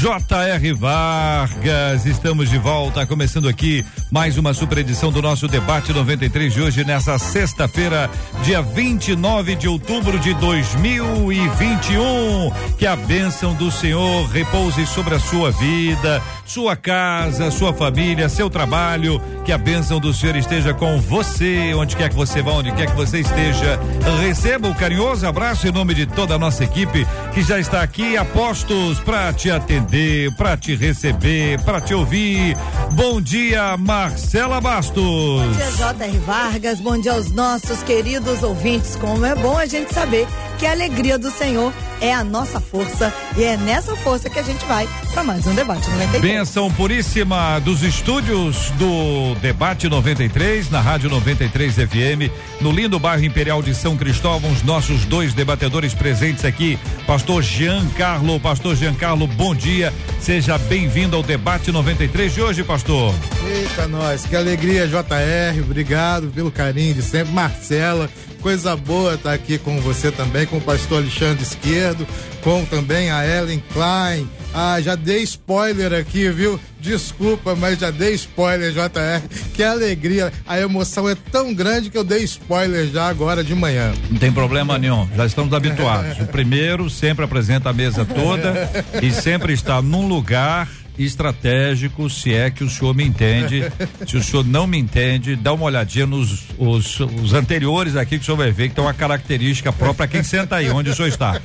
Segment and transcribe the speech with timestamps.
[0.00, 0.72] J.R.
[0.74, 2.06] Vargas.
[2.06, 6.84] Estamos de volta, começando aqui mais uma super edição do nosso debate 93 de hoje,
[6.84, 8.10] nessa sexta-feira,
[8.42, 12.50] dia 29 de outubro de 2021.
[12.78, 18.48] Que a bênção do Senhor repouse sobre a sua vida, sua casa, sua família, seu
[18.48, 19.20] trabalho.
[19.44, 22.86] Que a bênção do Senhor esteja com você, onde quer que você vá, onde quer
[22.86, 23.78] que você esteja.
[24.20, 27.82] Receba o um carinhoso abraço em nome de toda a nossa equipe que já está
[27.82, 32.56] aqui a postos para te atender, para te receber, para te ouvir.
[32.92, 34.94] Bom dia, Marcela Bastos.
[34.94, 36.18] Bom dia, J.R.
[36.18, 36.78] Vargas.
[36.78, 38.94] Bom dia aos nossos queridos ouvintes.
[38.94, 40.24] Como é bom a gente saber
[40.56, 44.42] que a alegria do Senhor é a nossa força e é nessa força que a
[44.42, 46.20] gente vai para mais um debate 93.
[46.22, 53.62] Benção puríssima dos estúdios do Debate 93 na Rádio 93 FM, no lindo bairro Imperial
[53.62, 59.92] de São Cristóvão, os nossos dois debatedores presentes aqui, pastor Giancarlo, pastor Giancarlo, bom dia.
[60.20, 63.12] Seja bem-vindo ao Debate 93 de hoje, pastor.
[63.44, 65.60] Eita nós, que alegria, JR.
[65.62, 68.08] Obrigado pelo carinho de sempre, Marcela
[68.40, 72.06] coisa boa estar tá aqui com você também, com o pastor Alexandre Esquerdo,
[72.42, 74.28] com também a Ellen Klein.
[74.54, 76.58] Ah, já dei spoiler aqui, viu?
[76.80, 79.22] Desculpa, mas já dei spoiler, JR.
[79.52, 80.32] Que alegria.
[80.46, 83.92] A emoção é tão grande que eu dei spoiler já agora de manhã.
[84.10, 86.18] Não tem problema nenhum, já estamos habituados.
[86.20, 88.70] O primeiro sempre apresenta a mesa toda
[89.02, 90.68] e sempre está num lugar
[90.98, 93.64] estratégico, se é que o senhor me entende.
[94.06, 98.22] se o senhor não me entende, dá uma olhadinha nos os, os anteriores aqui que
[98.22, 101.08] o senhor vai ver que tem uma característica própria quem senta aí, onde o senhor
[101.08, 101.40] está.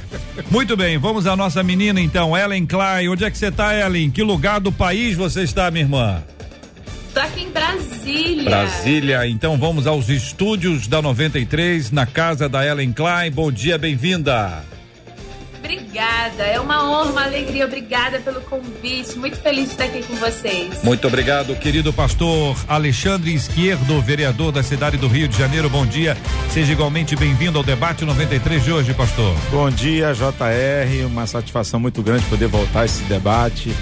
[0.50, 3.10] Muito bem, vamos à nossa menina então, Ellen Klein.
[3.10, 4.10] Onde é que você está, Ellen?
[4.10, 6.24] Que lugar do país você está, minha irmã?
[7.14, 8.44] Tô aqui em Brasília.
[8.44, 13.32] Brasília, então vamos aos estúdios da 93, na casa da Ellen Klein.
[13.32, 14.64] Bom dia, bem-vinda.
[15.74, 17.66] Obrigada, é uma honra, uma alegria.
[17.66, 19.18] Obrigada pelo convite.
[19.18, 20.84] Muito feliz de estar aqui com vocês.
[20.84, 25.70] Muito obrigado, querido pastor Alexandre Esquerdo, vereador da cidade do Rio de Janeiro.
[25.70, 26.16] Bom dia.
[26.52, 29.36] Seja igualmente bem-vindo ao debate 93 de hoje, pastor.
[29.50, 31.06] Bom dia, JR.
[31.08, 33.76] Uma satisfação muito grande poder voltar a esse debate.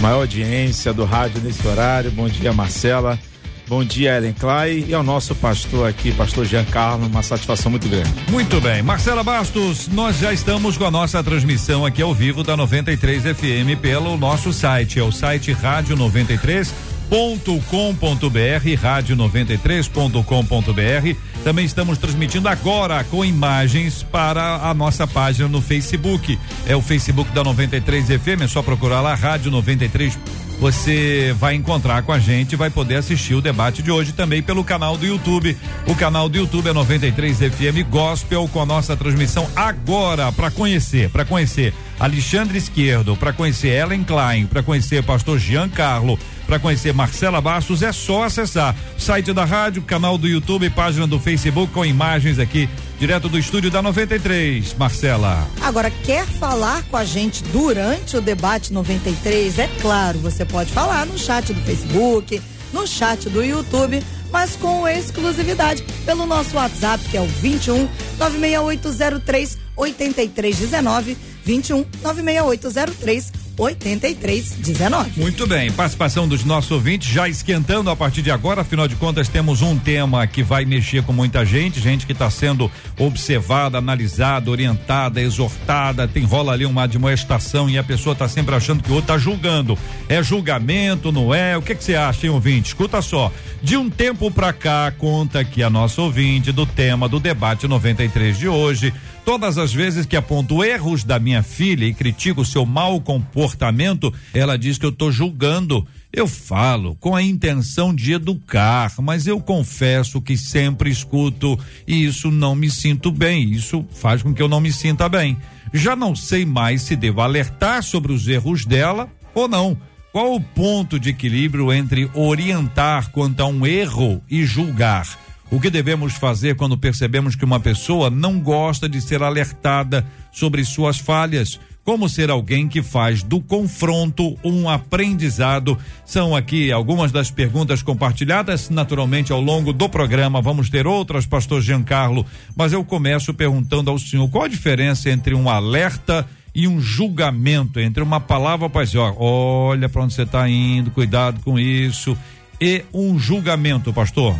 [0.00, 2.10] Maior audiência do rádio nesse horário.
[2.10, 3.18] Bom dia, Marcela.
[3.66, 8.10] Bom dia, Ellen Clay, e ao nosso pastor aqui, pastor Giancarlo, uma satisfação muito grande.
[8.30, 8.82] Muito bem.
[8.82, 13.80] Marcela Bastos, nós já estamos com a nossa transmissão aqui ao vivo da 93 FM
[13.80, 16.72] pelo nosso site, é o site Rádio 93
[17.08, 21.18] com.br rádio93.com.br.
[21.42, 26.38] Também estamos transmitindo agora com imagens para a nossa página no Facebook.
[26.66, 30.18] É o Facebook da 93 FM, é só procurar lá Rádio 93
[30.58, 34.64] você vai encontrar com a gente, vai poder assistir o debate de hoje também pelo
[34.64, 35.56] canal do YouTube.
[35.86, 41.10] O canal do YouTube é 93 FM Gospel com a nossa transmissão agora para conhecer,
[41.10, 47.40] para conhecer Alexandre Esquerdo, para conhecer Ellen Klein, para conhecer Pastor Giancarlo, para conhecer Marcela
[47.40, 51.84] Bastos, é só acessar o site da rádio, canal do YouTube, página do Facebook com
[51.84, 52.68] imagens aqui
[52.98, 54.74] direto do estúdio da 93.
[54.74, 55.46] Marcela.
[55.60, 59.58] Agora, quer falar com a gente durante o debate 93?
[59.58, 62.40] É claro, você pode falar no chat do Facebook,
[62.72, 67.88] no chat do YouTube, mas com exclusividade pelo nosso WhatsApp, que é o 21
[68.18, 75.20] 96803 8319 21 96803 8319.
[75.20, 79.28] Muito bem, participação dos nossos ouvintes já esquentando a partir de agora, afinal de contas
[79.28, 84.50] temos um tema que vai mexer com muita gente, gente que está sendo observada, analisada,
[84.50, 88.94] orientada, exortada, tem rola ali uma admoestação e a pessoa está sempre achando que o
[88.94, 89.78] outro está julgando.
[90.08, 91.56] É julgamento, não é?
[91.56, 92.68] O que que você acha, hein, ouvinte?
[92.68, 93.32] Escuta só.
[93.62, 98.38] De um tempo para cá, conta que a nossa ouvinte do tema do debate 93
[98.38, 98.92] de hoje
[99.24, 104.58] Todas as vezes que aponto erros da minha filha e critico seu mau comportamento, ela
[104.58, 105.86] diz que eu estou julgando.
[106.12, 112.30] Eu falo com a intenção de educar, mas eu confesso que sempre escuto e isso
[112.30, 113.50] não me sinto bem.
[113.50, 115.38] Isso faz com que eu não me sinta bem.
[115.72, 119.76] Já não sei mais se devo alertar sobre os erros dela ou não.
[120.12, 125.08] Qual o ponto de equilíbrio entre orientar quanto a um erro e julgar?
[125.50, 130.64] O que devemos fazer quando percebemos que uma pessoa não gosta de ser alertada sobre
[130.64, 131.60] suas falhas?
[131.84, 135.78] como ser alguém que faz do confronto um aprendizado.
[136.04, 141.60] São aqui algumas das perguntas compartilhadas, naturalmente ao longo do programa vamos ter outras, pastor
[141.60, 142.24] Giancarlo,
[142.56, 147.78] mas eu começo perguntando ao senhor qual a diferença entre um alerta e um julgamento,
[147.78, 152.16] entre uma palavra para dizer, olha para onde você está indo, cuidado com isso,
[152.60, 154.36] e um julgamento, pastor.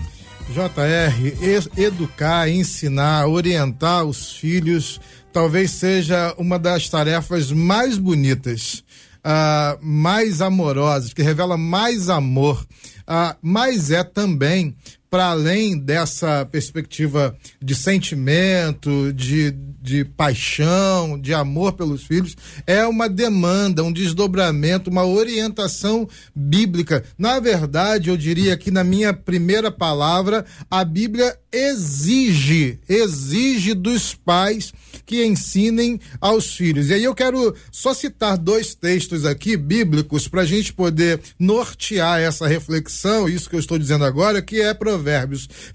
[0.50, 5.00] JR, educar, ensinar, orientar os filhos
[5.34, 8.84] talvez seja uma das tarefas mais bonitas,
[9.18, 12.64] uh, mais amorosas, que revela mais amor,
[13.00, 14.76] uh, mas é também
[15.14, 22.36] para além dessa perspectiva de sentimento, de, de paixão, de amor pelos filhos,
[22.66, 27.04] é uma demanda, um desdobramento, uma orientação bíblica.
[27.16, 34.72] Na verdade, eu diria que na minha primeira palavra, a Bíblia exige, exige dos pais
[35.06, 36.90] que ensinem aos filhos.
[36.90, 42.20] E aí eu quero só citar dois textos aqui bíblicos para a gente poder nortear
[42.20, 45.03] essa reflexão, isso que eu estou dizendo agora, que é Provérbios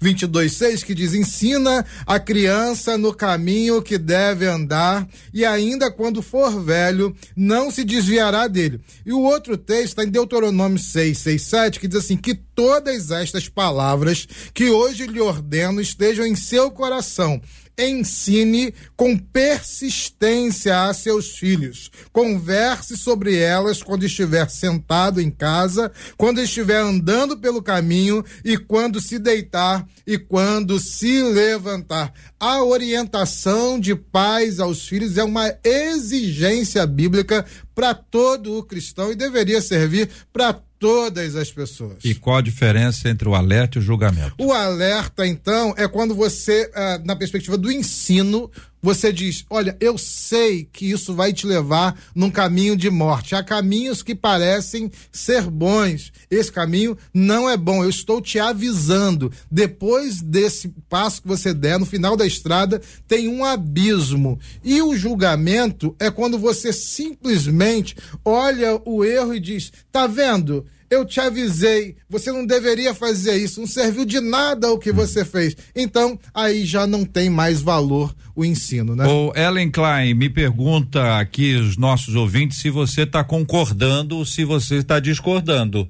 [0.00, 6.20] 22, 6, que diz: ensina a criança no caminho que deve andar, e ainda quando
[6.20, 8.80] for velho, não se desviará dele.
[9.06, 13.10] E o outro texto está em Deuteronômio 6, 6, 7, que diz assim: que todas
[13.10, 17.40] estas palavras que hoje lhe ordeno estejam em seu coração
[17.88, 21.90] ensine com persistência a seus filhos.
[22.12, 29.00] Converse sobre elas quando estiver sentado em casa, quando estiver andando pelo caminho e quando
[29.00, 32.12] se deitar e quando se levantar.
[32.38, 37.44] A orientação de pais aos filhos é uma exigência bíblica
[37.74, 41.98] para todo o cristão e deveria servir para todas as pessoas.
[42.02, 44.34] E qual a diferença entre o alerta e o julgamento?
[44.38, 48.50] O alerta, então, é quando você, ah, na perspectiva do ensino,
[48.82, 53.34] você diz: Olha, eu sei que isso vai te levar num caminho de morte.
[53.34, 56.12] Há caminhos que parecem ser bons.
[56.30, 57.82] Esse caminho não é bom.
[57.82, 59.30] Eu estou te avisando.
[59.50, 64.38] Depois desse passo que você der, no final da estrada, tem um abismo.
[64.64, 70.64] E o julgamento é quando você simplesmente olha o erro e diz: Tá vendo?
[70.90, 75.24] Eu te avisei, você não deveria fazer isso, não serviu de nada o que você
[75.24, 75.56] fez.
[75.74, 79.06] Então, aí já não tem mais valor o ensino, né?
[79.06, 84.44] O Ellen Klein me pergunta aqui os nossos ouvintes se você está concordando ou se
[84.44, 85.88] você está discordando.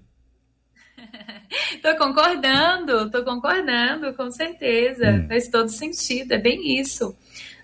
[1.83, 5.13] tô concordando, tô concordando, com certeza.
[5.13, 5.29] Hum.
[5.29, 7.17] Faz todo sentido, é bem isso.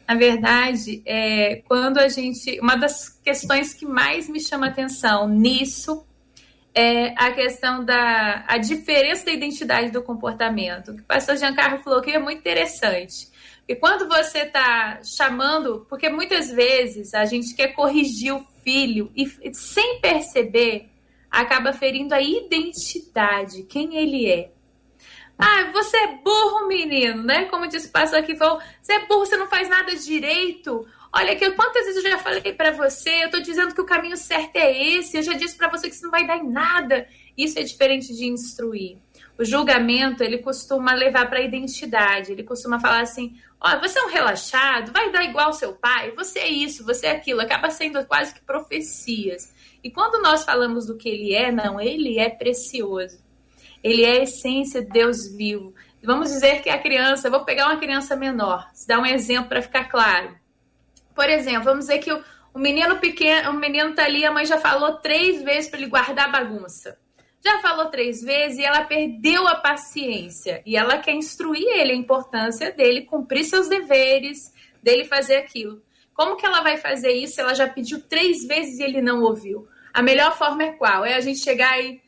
[0.08, 2.58] Na verdade, é, quando a gente.
[2.60, 6.05] Uma das questões que mais me chama atenção nisso
[6.78, 10.90] é a questão da a diferença da identidade do comportamento.
[10.90, 13.30] O pastor Giancarlo falou que é muito interessante.
[13.66, 19.26] E quando você está chamando, porque muitas vezes a gente quer corrigir o filho e
[19.54, 20.90] sem perceber
[21.30, 24.52] acaba ferindo a identidade, quem ele é.
[25.38, 27.44] Ah, você é burro, menino, né?
[27.46, 30.86] Como disse o pastor aqui, falou, você é burro, você não faz nada direito.
[31.12, 34.16] Olha aqui, quantas vezes eu já falei para você, eu tô dizendo que o caminho
[34.16, 37.06] certo é esse, eu já disse para você que isso não vai dar em nada.
[37.36, 38.98] Isso é diferente de instruir.
[39.38, 44.02] O julgamento, ele costuma levar para a identidade, ele costuma falar assim: ó, você é
[44.02, 47.68] um relaxado, vai dar igual ao seu pai, você é isso, você é aquilo, acaba
[47.70, 49.52] sendo quase que profecias.
[49.84, 53.24] E quando nós falamos do que ele é, não, ele é precioso.
[53.84, 55.74] Ele é a essência de Deus vivo.
[56.02, 59.84] Vamos dizer que a criança, vou pegar uma criança menor, dar um exemplo para ficar
[59.84, 60.34] claro.
[61.16, 64.44] Por exemplo, vamos dizer que o, o menino pequeno, o menino tá ali, a mãe
[64.44, 66.98] já falou três vezes para ele guardar a bagunça.
[67.42, 70.62] Já falou três vezes e ela perdeu a paciência.
[70.66, 75.82] E ela quer instruir ele a importância dele cumprir seus deveres, dele fazer aquilo.
[76.12, 77.40] Como que ela vai fazer isso?
[77.40, 79.66] Ela já pediu três vezes e ele não ouviu.
[79.94, 81.02] A melhor forma é qual?
[81.04, 82.02] É a gente chegar e.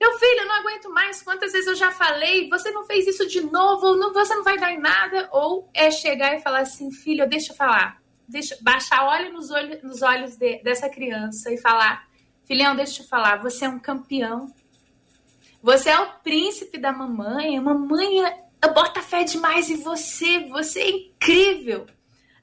[0.00, 1.22] Meu filho, eu não aguento mais.
[1.22, 2.48] Quantas vezes eu já falei?
[2.48, 3.94] Você não fez isso de novo?
[3.94, 5.28] Não, você não vai dar em nada?
[5.32, 9.80] Ou é chegar e falar assim, filho, deixa eu falar deixa, baixar olho nos, olho,
[9.82, 12.06] nos olhos de, dessa criança e falar:
[12.44, 14.52] Filhão, deixa eu te falar, você é um campeão.
[15.62, 17.58] Você é o príncipe da mamãe.
[17.58, 18.22] A mamãe
[18.72, 20.46] bota fé demais em você.
[20.48, 21.86] Você é incrível.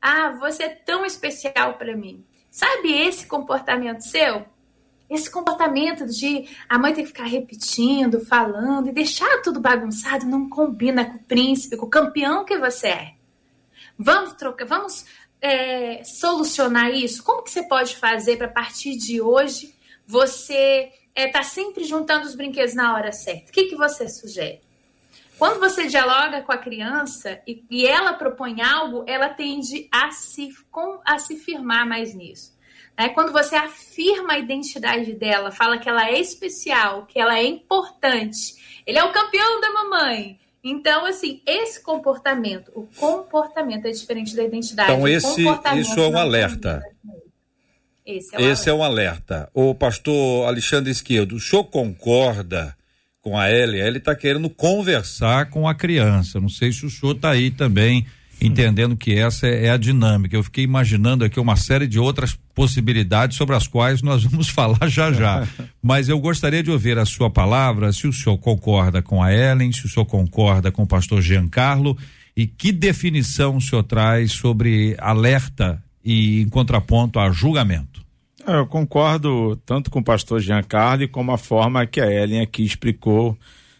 [0.01, 2.25] Ah, você é tão especial para mim.
[2.51, 4.45] Sabe esse comportamento seu?
[5.09, 10.49] Esse comportamento de a mãe ter que ficar repetindo, falando e deixar tudo bagunçado não
[10.49, 13.15] combina com o príncipe, com o campeão que você é.
[13.97, 15.05] Vamos trocar, vamos
[15.45, 17.23] é, solucionar isso?
[17.23, 19.75] Como que você pode fazer para a partir de hoje
[20.07, 23.49] você está é, tá sempre juntando os brinquedos na hora certa?
[23.49, 24.59] O que, que você sugere?
[25.37, 30.49] Quando você dialoga com a criança e, e ela propõe algo, ela tende a se,
[30.71, 32.55] com, a se firmar mais nisso.
[32.97, 33.09] Né?
[33.09, 38.81] Quando você afirma a identidade dela, fala que ela é especial, que ela é importante,
[38.85, 40.39] ele é o campeão da mamãe.
[40.67, 44.91] Então, assim, esse comportamento, o comportamento é diferente da identidade.
[44.91, 45.43] Então, esse,
[45.79, 46.81] isso é um alerta.
[48.03, 48.69] Esse, é um, esse alerta.
[48.71, 49.49] é um alerta.
[49.53, 52.75] O pastor Alexandre Esquerdo, o senhor concorda
[53.21, 53.85] com a Elia?
[53.85, 56.39] Ele está querendo conversar com a criança.
[56.39, 58.07] Não sei se o senhor está aí também
[58.41, 60.35] entendendo que essa é, é, a dinâmica.
[60.35, 64.87] Eu fiquei imaginando aqui uma série de outras possibilidades sobre as quais nós vamos falar
[64.87, 65.47] já já.
[65.81, 69.71] Mas eu gostaria de ouvir a sua palavra, se o senhor concorda com a Ellen,
[69.71, 71.97] se o senhor concorda com o pastor Giancarlo
[72.35, 78.03] e que definição o senhor traz sobre alerta e em contraponto a julgamento.
[78.45, 82.63] É, eu concordo tanto com o pastor Giancarlo como a forma que a Ellen aqui
[82.63, 83.37] explicou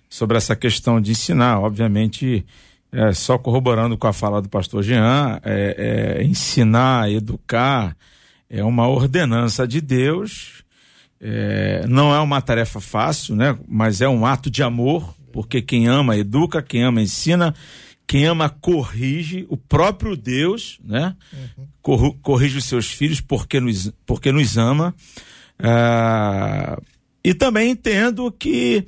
[0.10, 1.60] sobre essa questão de ensinar.
[1.60, 2.46] Obviamente,
[2.92, 7.96] é, só corroborando com a fala do pastor Jean, é, é, ensinar, educar,
[8.50, 10.64] é uma ordenança de Deus,
[11.20, 13.58] é, não é uma tarefa fácil, né?
[13.68, 17.54] mas é um ato de amor, porque quem ama educa, quem ama ensina,
[18.08, 21.16] quem ama corrige, o próprio Deus né?
[21.58, 22.12] Uhum.
[22.22, 24.96] corrige os seus filhos porque nos, porque nos ama.
[25.60, 26.78] É,
[27.24, 28.86] e também entendo que,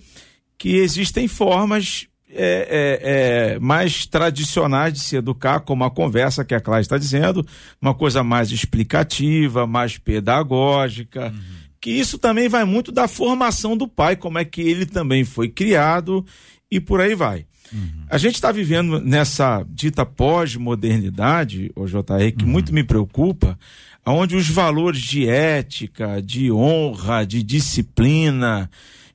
[0.58, 6.54] que existem formas é, é, é, mais tradicionais de se educar, como a conversa que
[6.54, 7.46] a Clara está dizendo,
[7.82, 11.28] uma coisa mais explicativa, mais pedagógica.
[11.28, 11.58] Uhum.
[11.80, 15.48] Que isso também vai muito da formação do pai, como é que ele também foi
[15.48, 16.26] criado
[16.70, 17.46] e por aí vai.
[17.72, 18.06] Uhum.
[18.10, 22.52] A gente está vivendo nessa dita pós-modernidade, o JR, que uhum.
[22.52, 23.58] muito me preocupa,
[24.06, 28.70] onde os valores de ética, de honra, de disciplina,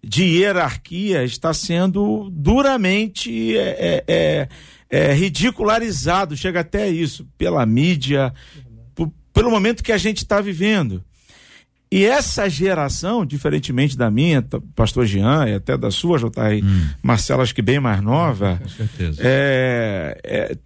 [0.05, 4.49] de hierarquia está sendo duramente é, é, é,
[4.91, 8.33] é ridicularizado, chega até isso, pela mídia,
[9.33, 11.03] pelo momento que a gente está vivendo.
[11.91, 14.43] E essa geração, diferentemente da minha,
[14.75, 16.89] pastor Jean, e até da sua, JR, hum.
[17.03, 19.21] Marcela, acho que bem mais nova, Com certeza.
[19.23, 20.57] É, é,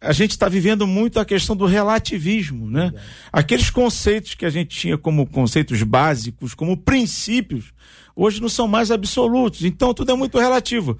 [0.00, 2.92] a gente está vivendo muito a questão do relativismo, né?
[3.32, 7.72] Aqueles conceitos que a gente tinha como conceitos básicos, como princípios,
[8.14, 9.64] hoje não são mais absolutos.
[9.64, 10.96] Então tudo é muito relativo.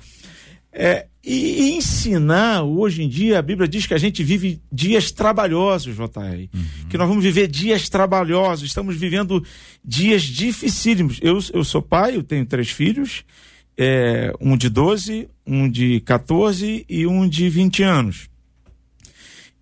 [0.73, 5.95] É, e, ensinar, hoje em dia, a Bíblia diz que a gente vive dias trabalhosos,
[5.95, 6.49] JR.
[6.55, 6.89] Uhum.
[6.89, 9.45] Que nós vamos viver dias trabalhosos, estamos vivendo
[9.85, 11.19] dias dificílimos.
[11.23, 13.25] Eu, eu sou pai, eu tenho três filhos,
[13.77, 18.28] é, um de 12, um de 14 e um de 20 anos.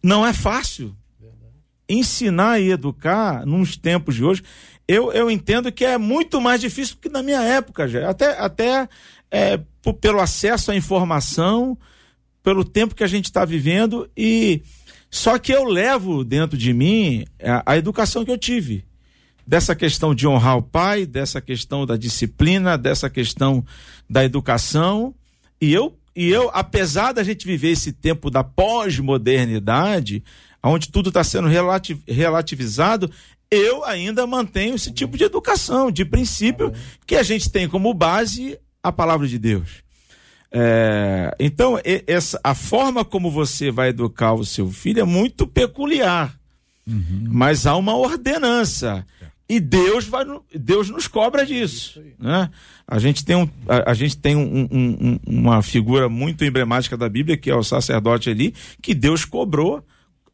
[0.06, 0.96] Não é fácil.
[1.88, 4.42] Ensinar e educar nos tempos de hoje
[4.88, 8.08] eu, eu entendo que é muito mais difícil que na minha época, já.
[8.08, 8.88] Até, até
[9.30, 9.60] é,
[10.00, 11.76] pelo acesso à informação,
[12.42, 14.62] pelo tempo que a gente está vivendo e
[15.10, 18.84] só que eu levo dentro de mim a, a, educação que eu tive
[19.44, 23.64] dessa questão de honrar o pai, dessa questão da disciplina, dessa questão
[24.08, 25.14] da educação
[25.60, 30.24] e eu e eu apesar da gente viver esse tempo da pós-modernidade,
[30.62, 33.10] onde tudo está sendo relativ, relativizado,
[33.50, 36.72] eu ainda mantenho esse tipo de educação, de princípio,
[37.06, 39.84] que a gente tem como base a palavra de Deus.
[40.50, 46.34] É, então, essa, a forma como você vai educar o seu filho é muito peculiar,
[46.86, 47.24] uhum.
[47.28, 49.04] mas há uma ordenança.
[49.48, 52.02] E Deus, vai, Deus nos cobra disso.
[52.18, 52.50] Né?
[52.86, 57.08] A gente tem, um, a, a gente tem um, um, uma figura muito emblemática da
[57.08, 59.84] Bíblia, que é o sacerdote ali, que Deus cobrou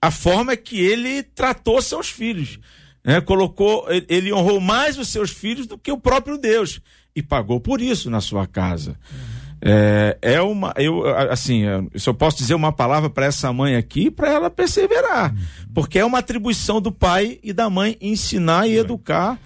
[0.00, 2.58] a forma que ele tratou seus filhos
[3.04, 6.80] né, colocou, ele honrou mais os seus filhos do que o próprio Deus
[7.14, 8.98] e pagou por isso na sua casa.
[9.12, 9.41] Uhum.
[9.64, 11.62] É, é uma, eu, assim,
[11.94, 15.38] se eu posso dizer uma palavra para essa mãe aqui, para ela perseverar, uhum.
[15.72, 19.38] porque é uma atribuição do pai e da mãe ensinar e educar.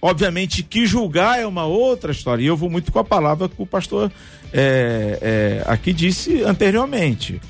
[0.00, 3.54] Obviamente que julgar é uma outra história, e eu vou muito com a palavra que
[3.58, 4.10] o pastor
[4.52, 7.40] é, é, aqui disse anteriormente.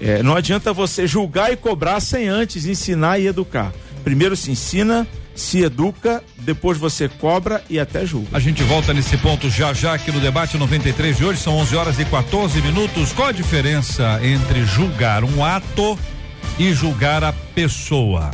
[0.00, 3.72] É, não adianta você julgar e cobrar sem antes ensinar e educar.
[4.04, 8.28] Primeiro se ensina, se educa, depois você cobra e até julga.
[8.32, 11.76] A gente volta nesse ponto já já aqui no debate 93 de hoje, são 11
[11.76, 13.12] horas e 14 minutos.
[13.12, 15.98] Qual a diferença entre julgar um ato
[16.58, 18.30] e julgar a pessoa?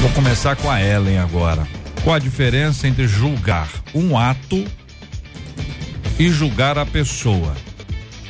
[0.00, 1.66] Vou começar com a Ellen agora.
[2.04, 4.64] Qual a diferença entre julgar um ato
[6.18, 7.54] e julgar a pessoa?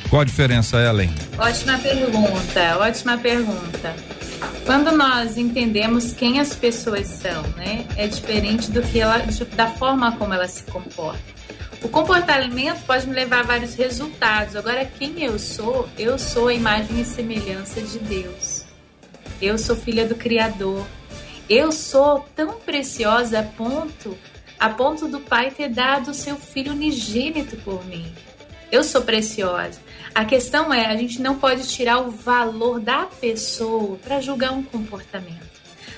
[0.08, 1.12] Qual a diferença, Ellen?
[1.36, 3.94] Ótima pergunta, ótima pergunta.
[4.64, 9.18] Quando nós entendemos quem as pessoas são, né, é diferente do que ela,
[9.54, 11.36] da forma como ela se comporta.
[11.82, 14.56] O comportamento pode me levar a vários resultados.
[14.56, 18.64] Agora, quem eu sou, eu sou a imagem e semelhança de Deus.
[19.40, 20.86] Eu sou filha do Criador.
[21.48, 24.18] Eu sou tão preciosa a ponto,
[24.58, 28.12] a ponto do Pai ter dado o seu filho unigênito por mim.
[28.72, 29.85] Eu sou preciosa.
[30.16, 34.62] A questão é, a gente não pode tirar o valor da pessoa para julgar um
[34.62, 35.44] comportamento.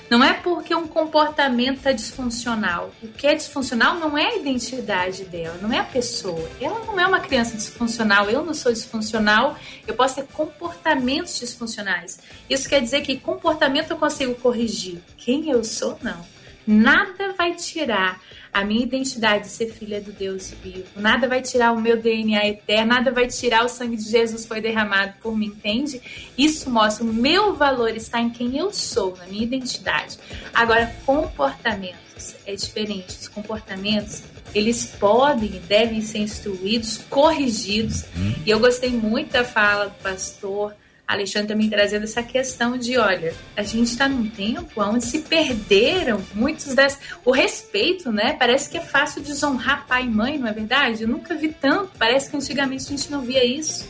[0.09, 2.91] Não é porque um comportamento está disfuncional.
[3.01, 6.49] O que é disfuncional não é a identidade dela, não é a pessoa.
[6.59, 9.57] Ela não é uma criança disfuncional, eu não sou disfuncional,
[9.87, 12.19] eu posso ter comportamentos disfuncionais.
[12.49, 15.01] Isso quer dizer que comportamento eu consigo corrigir.
[15.15, 16.25] Quem eu sou, não.
[16.67, 18.19] Nada vai tirar
[18.53, 20.85] a minha identidade de ser filha do Deus vivo.
[20.95, 24.61] Nada vai tirar o meu DNA eterno, nada vai tirar o sangue de Jesus foi
[24.61, 26.01] derramado por mim, entende?
[26.37, 30.17] Isso mostra o meu valor está em quem eu sou, na minha identidade.
[30.53, 33.17] Agora, comportamentos é diferente.
[33.19, 38.03] Os comportamentos eles podem e devem ser instruídos, corrigidos.
[38.17, 38.33] Hum.
[38.45, 40.73] E eu gostei muito da fala do pastor
[41.09, 46.21] Alexandre também trazendo essa questão de, olha, a gente está num tempo onde se perderam
[46.35, 48.33] muitos das o respeito, né?
[48.33, 51.01] Parece que é fácil desonrar pai e mãe, não é verdade?
[51.01, 51.89] Eu nunca vi tanto.
[51.97, 53.89] Parece que antigamente a gente não via isso.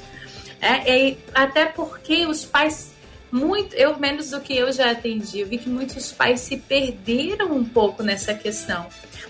[0.61, 2.93] É, é, até porque os pais
[3.29, 7.51] muito, eu menos do que eu já atendi, eu vi que muitos pais se perderam
[7.51, 8.87] um pouco nessa questão,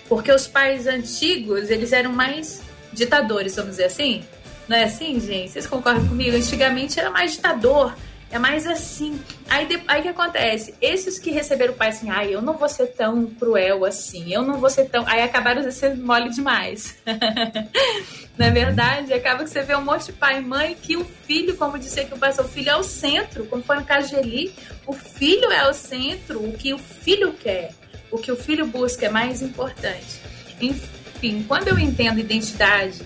[0.08, 2.62] porque os pais antigos eles eram mais
[2.94, 4.24] ditadores, vamos dizer assim,
[4.70, 5.50] não é assim, gente?
[5.50, 6.38] Vocês concordam comigo?
[6.38, 7.96] Antigamente era mais ditador.
[8.32, 9.20] É mais assim.
[9.50, 10.76] Aí, de, aí que acontece?
[10.80, 14.44] Esses que receberam o pai assim, ai, eu não vou ser tão cruel assim, eu
[14.44, 15.04] não vou ser tão.
[15.08, 16.96] Aí acabaram sendo mole demais.
[18.38, 19.12] não é verdade?
[19.12, 22.02] Acaba que você vê um monte de pai e mãe que o filho, como disse
[22.02, 23.48] aqui o pastor, o filho é o centro.
[23.48, 24.54] Como foi no caso de Eli,
[24.86, 27.72] o filho é o centro, o que o filho quer,
[28.12, 30.22] o que o filho busca é mais importante.
[30.62, 33.02] Enfim, quando eu entendo identidade,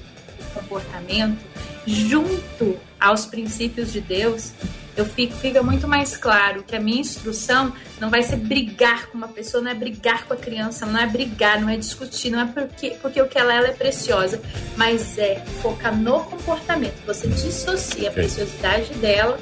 [0.54, 1.53] comportamento,
[1.86, 4.52] junto aos princípios de Deus,
[4.96, 9.18] eu fico, fica muito mais claro que a minha instrução não vai ser brigar com
[9.18, 12.42] uma pessoa, não é brigar com a criança, não é brigar, não é discutir, não
[12.42, 14.40] é porque, porque o que ela, ela é preciosa,
[14.78, 17.04] mas é focar no comportamento.
[17.08, 19.40] Você dissocia a preciosidade dela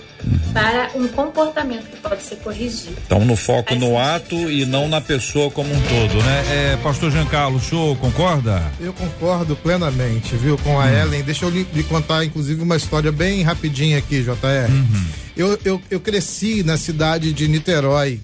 [0.53, 2.95] para um comportamento que pode ser corrigido.
[3.05, 6.43] Então, no foco no ato e não na pessoa como um todo, né?
[6.73, 8.61] É, Pastor Giancarlo, o senhor concorda?
[8.79, 10.89] Eu concordo plenamente, viu, com a hum.
[10.89, 11.23] Ellen.
[11.23, 14.69] Deixa eu lhe, lhe, contar, inclusive, uma história bem rapidinha aqui, JR.
[14.69, 15.05] Uhum.
[15.35, 18.19] Eu, eu, eu cresci na cidade de Niterói.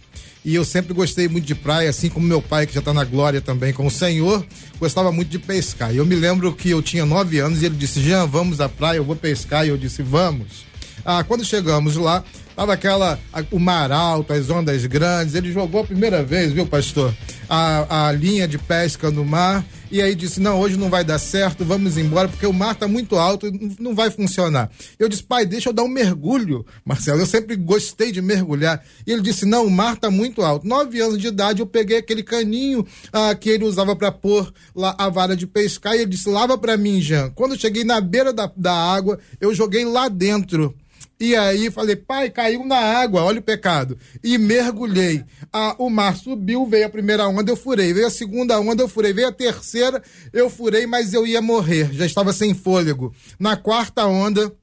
[0.45, 3.03] E eu sempre gostei muito de praia, assim como meu pai, que já está na
[3.03, 4.45] glória também com o Senhor,
[4.79, 5.93] gostava muito de pescar.
[5.93, 8.69] E eu me lembro que eu tinha nove anos e ele disse: Jean, vamos à
[8.69, 9.65] praia, eu vou pescar.
[9.65, 10.66] E eu disse: Vamos.
[11.05, 12.23] Ah, quando chegamos lá,
[12.55, 13.19] tava aquela,
[13.51, 15.35] o mar alto, as ondas grandes.
[15.35, 17.13] Ele jogou a primeira vez, viu, pastor?
[17.47, 19.63] A, a linha de pesca no mar.
[19.89, 22.87] E aí disse: Não, hoje não vai dar certo, vamos embora, porque o mar tá
[22.87, 24.69] muito alto, não vai funcionar.
[24.99, 27.21] Eu disse: Pai, deixa eu dar um mergulho, Marcelo.
[27.21, 28.83] Eu sempre gostei de mergulhar.
[29.05, 30.67] E ele disse: Não, o mar tá muito alto.
[30.67, 34.93] Nove anos de idade, eu peguei aquele caninho ah, que ele usava para pôr lá
[34.97, 35.93] a vara de pescar.
[35.93, 37.29] E ele disse: Lava para mim, Jean.
[37.29, 40.75] Quando eu cheguei na beira da, da água, eu joguei lá dentro
[41.19, 43.97] e aí falei, pai, caiu na água, olha o pecado.
[44.23, 45.23] E mergulhei.
[45.51, 47.91] Ah, o mar subiu, veio a primeira onda, eu furei.
[47.91, 49.13] Veio a segunda onda, eu furei.
[49.13, 50.01] Veio a terceira,
[50.31, 51.91] eu furei, mas eu ia morrer.
[51.91, 53.13] Já estava sem fôlego.
[53.39, 54.53] Na quarta onda,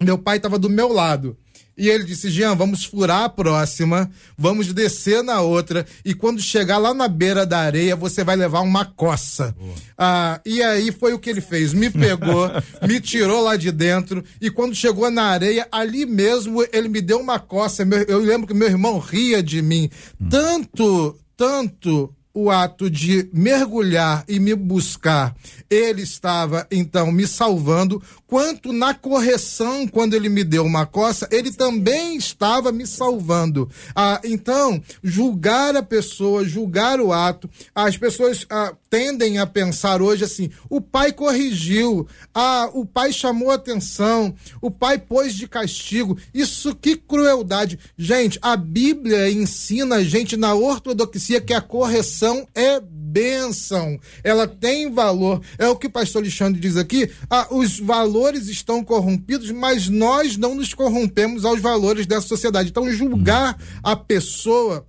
[0.00, 1.36] meu pai estava do meu lado.
[1.82, 6.78] E ele disse: Jean, vamos furar a próxima, vamos descer na outra, e quando chegar
[6.78, 9.52] lá na beira da areia, você vai levar uma coça.
[9.98, 12.48] Ah, e aí foi o que ele fez: me pegou,
[12.86, 17.18] me tirou lá de dentro, e quando chegou na areia, ali mesmo ele me deu
[17.18, 17.82] uma coça.
[18.06, 19.90] Eu lembro que meu irmão ria de mim.
[20.30, 25.34] Tanto, tanto o ato de mergulhar e me buscar,
[25.68, 31.52] ele estava então me salvando, quanto na correção, quando ele me deu uma coça, ele
[31.52, 33.68] também estava me salvando.
[33.94, 40.24] Ah, então, julgar a pessoa, julgar o ato, as pessoas ah, tendem a pensar hoje
[40.24, 46.16] assim: o pai corrigiu, ah, o pai chamou atenção, o pai pôs de castigo.
[46.32, 47.78] Isso que crueldade.
[47.98, 52.80] Gente, a Bíblia ensina a gente na ortodoxia que a correção é
[53.12, 55.42] bênção, ela tem valor.
[55.58, 60.36] É o que o pastor Alexandre diz aqui: ah, os valores estão corrompidos, mas nós
[60.36, 62.70] não nos corrompemos aos valores dessa sociedade.
[62.70, 64.86] Então, julgar a pessoa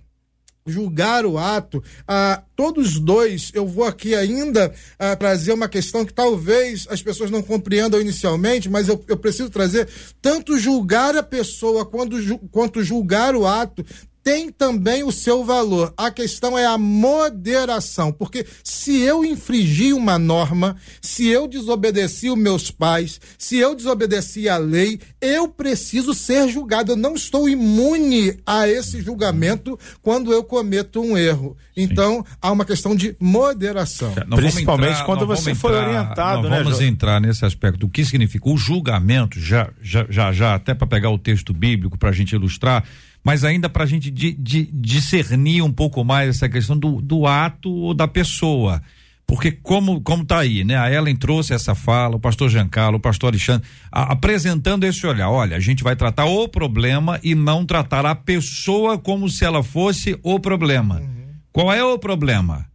[0.66, 1.82] julgar o ato.
[2.08, 7.30] Ah, todos dois, eu vou aqui ainda ah, trazer uma questão que talvez as pessoas
[7.30, 9.86] não compreendam inicialmente, mas eu, eu preciso trazer
[10.22, 12.16] tanto julgar a pessoa quanto,
[12.50, 13.84] quanto julgar o ato
[14.24, 15.92] tem também o seu valor.
[15.98, 22.38] A questão é a moderação, porque se eu infringi uma norma, se eu desobedeci os
[22.38, 26.92] meus pais, se eu desobedeci a lei, eu preciso ser julgado.
[26.92, 31.54] Eu não estou imune a esse julgamento quando eu cometo um erro.
[31.76, 32.36] Então, Sim.
[32.40, 34.14] há uma questão de moderação.
[34.26, 36.62] Não Principalmente entrar, quando você foi orientado, né?
[36.62, 37.84] Vamos entrar nesse aspecto.
[37.84, 41.98] O que significa o julgamento, já, já, já, já até para pegar o texto bíblico
[41.98, 42.84] para a gente ilustrar
[43.24, 47.26] mas ainda para a gente di, di, discernir um pouco mais essa questão do, do
[47.26, 48.82] ato ou da pessoa.
[49.26, 50.76] Porque como como tá aí, né?
[50.76, 55.30] A Ellen trouxe essa fala, o pastor Giancarlo, o pastor Alexandre, a, apresentando esse olhar.
[55.30, 59.62] Olha, a gente vai tratar o problema e não tratar a pessoa como se ela
[59.62, 60.96] fosse o problema.
[60.96, 61.24] Uhum.
[61.50, 62.66] Qual é o problema?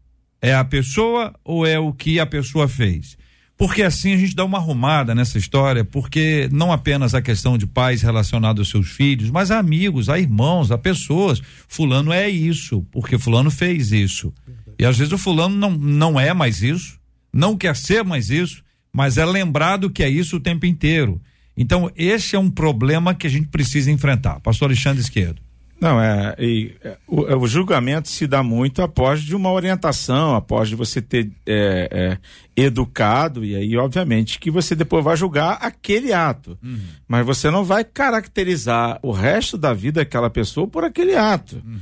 [0.42, 3.19] É a pessoa ou é o que a pessoa fez?
[3.60, 7.68] Porque assim a gente dá uma arrumada nessa história, porque não apenas a questão de
[7.68, 11.42] pais relacionados aos seus filhos, mas a amigos, a irmãos, a pessoas.
[11.68, 14.34] Fulano é isso, porque fulano fez isso.
[14.80, 16.98] E às vezes o fulano não, não é mais isso,
[17.34, 21.22] não quer ser mais isso, mas é lembrado que é isso o tempo inteiro.
[21.58, 24.40] Então, esse é um problema que a gente precisa enfrentar.
[24.40, 25.42] Pastor Alexandre Esquerdo.
[25.80, 30.36] Não, é, e, é, o, é, o, julgamento se dá muito após de uma orientação,
[30.36, 32.18] após de você ter é,
[32.56, 36.58] é, educado, e aí, obviamente, que você depois vai julgar aquele ato.
[36.62, 36.80] Uhum.
[37.08, 41.62] Mas você não vai caracterizar o resto da vida daquela pessoa por aquele ato.
[41.66, 41.80] Uhum.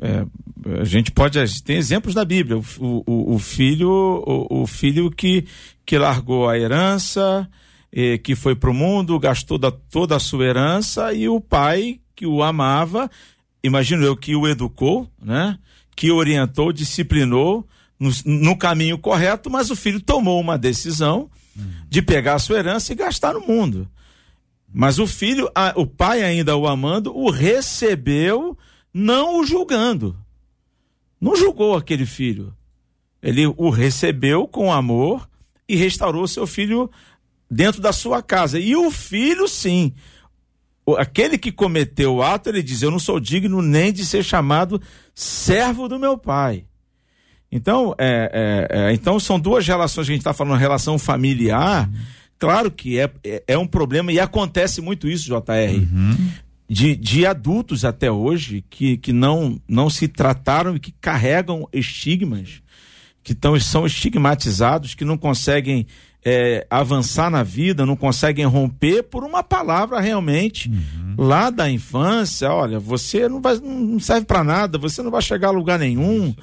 [0.00, 1.38] É, a gente pode.
[1.62, 2.56] Tem exemplos da Bíblia.
[2.56, 5.44] O, o, o filho, o, o, filho que,
[5.84, 7.48] que largou a herança,
[8.22, 12.26] que foi para o mundo, gastou da, toda a sua herança, e o pai que
[12.26, 13.10] o amava,
[13.62, 15.58] imagino eu que o educou, né?
[15.94, 17.68] Que orientou, disciplinou
[18.00, 21.30] no, no caminho correto, mas o filho tomou uma decisão
[21.88, 23.88] de pegar a sua herança e gastar no mundo.
[24.72, 28.56] Mas o filho, a, o pai ainda o amando, o recebeu,
[28.92, 30.16] não o julgando.
[31.20, 32.54] Não julgou aquele filho.
[33.22, 35.28] Ele o recebeu com amor
[35.68, 36.90] e restaurou seu filho
[37.50, 38.58] dentro da sua casa.
[38.58, 39.94] E o filho, sim,
[40.94, 44.80] aquele que cometeu o ato, ele diz: Eu não sou digno nem de ser chamado
[45.14, 46.64] servo do meu pai.
[47.50, 51.88] Então, é, é, é então são duas relações que a gente está falando, relação familiar.
[52.38, 55.74] Claro que é, é, é, um problema e acontece muito isso, JR.
[55.74, 56.30] Uhum.
[56.68, 62.60] De, de adultos até hoje que, que não, não se trataram e que carregam estigmas,
[63.22, 65.86] que tão, são estigmatizados, que não conseguem
[66.28, 71.14] é, avançar na vida, não conseguem romper por uma palavra realmente uhum.
[71.16, 72.50] lá da infância.
[72.50, 76.34] Olha, você não, vai, não serve para nada, você não vai chegar a lugar nenhum.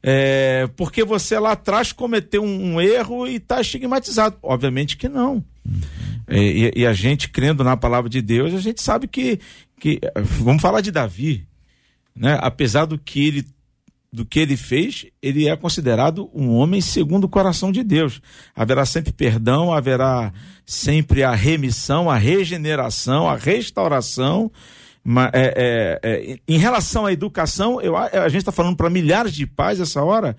[0.00, 4.36] É, porque você lá atrás cometeu um, um erro e está estigmatizado.
[4.40, 5.44] Obviamente que não.
[5.66, 5.80] Uhum.
[6.30, 9.40] E, e, a gente, crendo na palavra de Deus, a gente sabe que.
[9.80, 9.98] que
[10.38, 11.48] vamos falar de Davi.
[12.14, 12.38] Né?
[12.40, 13.44] Apesar do que ele
[14.12, 18.20] do que ele fez, ele é considerado um homem segundo o coração de Deus.
[18.54, 20.32] Haverá sempre perdão, haverá
[20.66, 24.52] sempre a remissão, a regeneração, a restauração.
[25.32, 29.46] É, é, é, em relação à educação, eu, a gente está falando para milhares de
[29.46, 30.36] pais essa hora,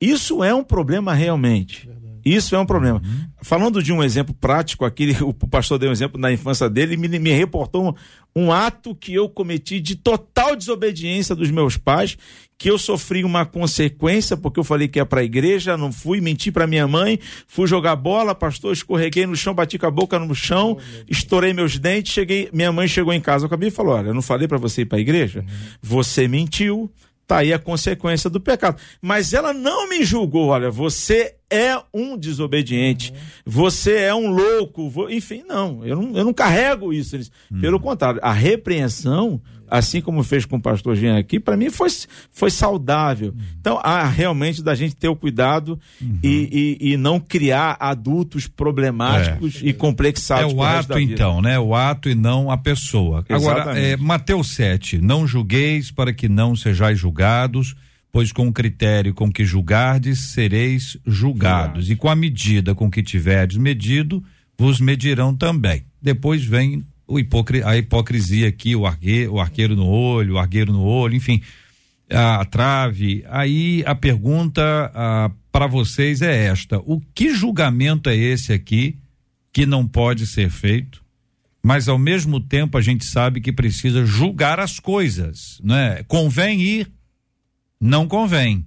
[0.00, 1.88] isso é um problema realmente.
[2.26, 3.00] Isso é um problema.
[3.04, 3.28] Uhum.
[3.40, 6.96] Falando de um exemplo prático aqui, o pastor deu um exemplo na infância dele e
[6.96, 7.90] me, me reportou
[8.34, 12.18] um, um, ato que eu cometi de total desobediência dos meus pais,
[12.58, 16.20] que eu sofri uma consequência porque eu falei que ia para a igreja, não fui,
[16.20, 20.18] menti para minha mãe, fui jogar bola, pastor, escorreguei no chão, bati com a boca
[20.18, 23.72] no chão, oh, estourei meus dentes, cheguei, minha mãe chegou em casa, eu acabei e
[23.72, 25.40] falou: "Olha, eu não falei para você ir para a igreja?
[25.40, 25.46] Uhum.
[25.82, 26.90] Você mentiu,
[27.26, 28.80] Tá aí a consequência do pecado.
[29.02, 30.48] Mas ela não me julgou.
[30.48, 33.10] Olha, você é um desobediente.
[33.10, 33.16] Uhum.
[33.44, 35.10] Você é um louco.
[35.10, 35.84] Enfim, não.
[35.84, 37.16] Eu não, eu não carrego isso.
[37.50, 37.60] Uhum.
[37.60, 41.88] Pelo contrário, a repreensão assim como fez com o pastor Jean aqui, para mim foi,
[42.30, 43.30] foi saudável.
[43.30, 43.44] Uhum.
[43.60, 46.18] Então, há realmente da gente ter o cuidado uhum.
[46.22, 49.68] e, e, e, não criar adultos problemáticos é.
[49.68, 50.52] e complexados.
[50.52, 51.58] É o ato, então, né?
[51.58, 53.24] O ato e não a pessoa.
[53.28, 53.60] Exatamente.
[53.60, 57.74] Agora, é, Mateus 7, não julgueis para que não sejais julgados,
[58.12, 61.90] pois com o critério com que julgardes, sereis julgados.
[61.90, 64.22] E com a medida com que tiverdes medido,
[64.58, 65.84] vos medirão também.
[66.00, 70.72] Depois vem o hipocri, a hipocrisia aqui, o arqueiro, o arqueiro no olho, o argueiro
[70.72, 71.40] no olho, enfim,
[72.10, 73.24] a, a trave.
[73.28, 74.92] Aí a pergunta
[75.52, 78.96] para vocês é esta: o que julgamento é esse aqui
[79.52, 81.04] que não pode ser feito?
[81.62, 86.02] Mas ao mesmo tempo a gente sabe que precisa julgar as coisas, né?
[86.06, 86.92] Convém ir?
[87.80, 88.64] Não convém.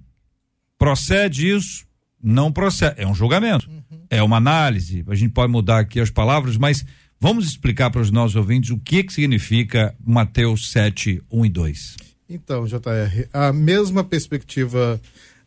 [0.78, 1.86] Procede isso?
[2.22, 3.00] Não procede.
[3.00, 3.70] É um julgamento.
[3.70, 4.02] Uhum.
[4.10, 5.02] É uma análise.
[5.08, 6.84] A gente pode mudar aqui as palavras, mas
[7.22, 11.96] Vamos explicar para os nossos ouvintes o que, que significa Mateus 7, 1 e 2.
[12.30, 14.98] Então, JR, a mesma perspectiva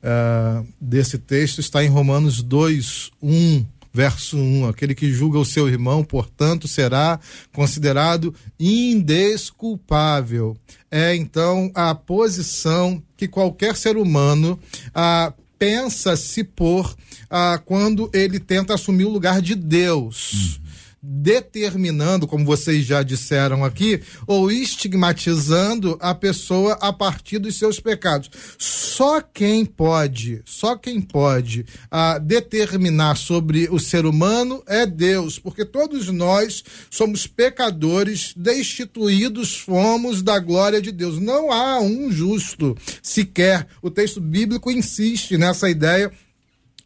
[0.04, 4.68] uh, desse texto está em Romanos 2, 1, verso 1.
[4.68, 7.20] Aquele que julga o seu irmão, portanto, será
[7.52, 10.56] considerado indesculpável.
[10.92, 14.60] É então a posição que qualquer ser humano
[14.90, 20.60] uh, pensa se pôr uh, quando ele tenta assumir o lugar de Deus.
[20.60, 20.63] Uhum
[21.06, 28.30] determinando, como vocês já disseram aqui, ou estigmatizando a pessoa a partir dos seus pecados.
[28.58, 35.66] Só quem pode, só quem pode ah, determinar sobre o ser humano é Deus, porque
[35.66, 41.20] todos nós somos pecadores, destituídos fomos da glória de Deus.
[41.20, 43.68] Não há um justo sequer.
[43.82, 46.12] O texto bíblico insiste nessa ideia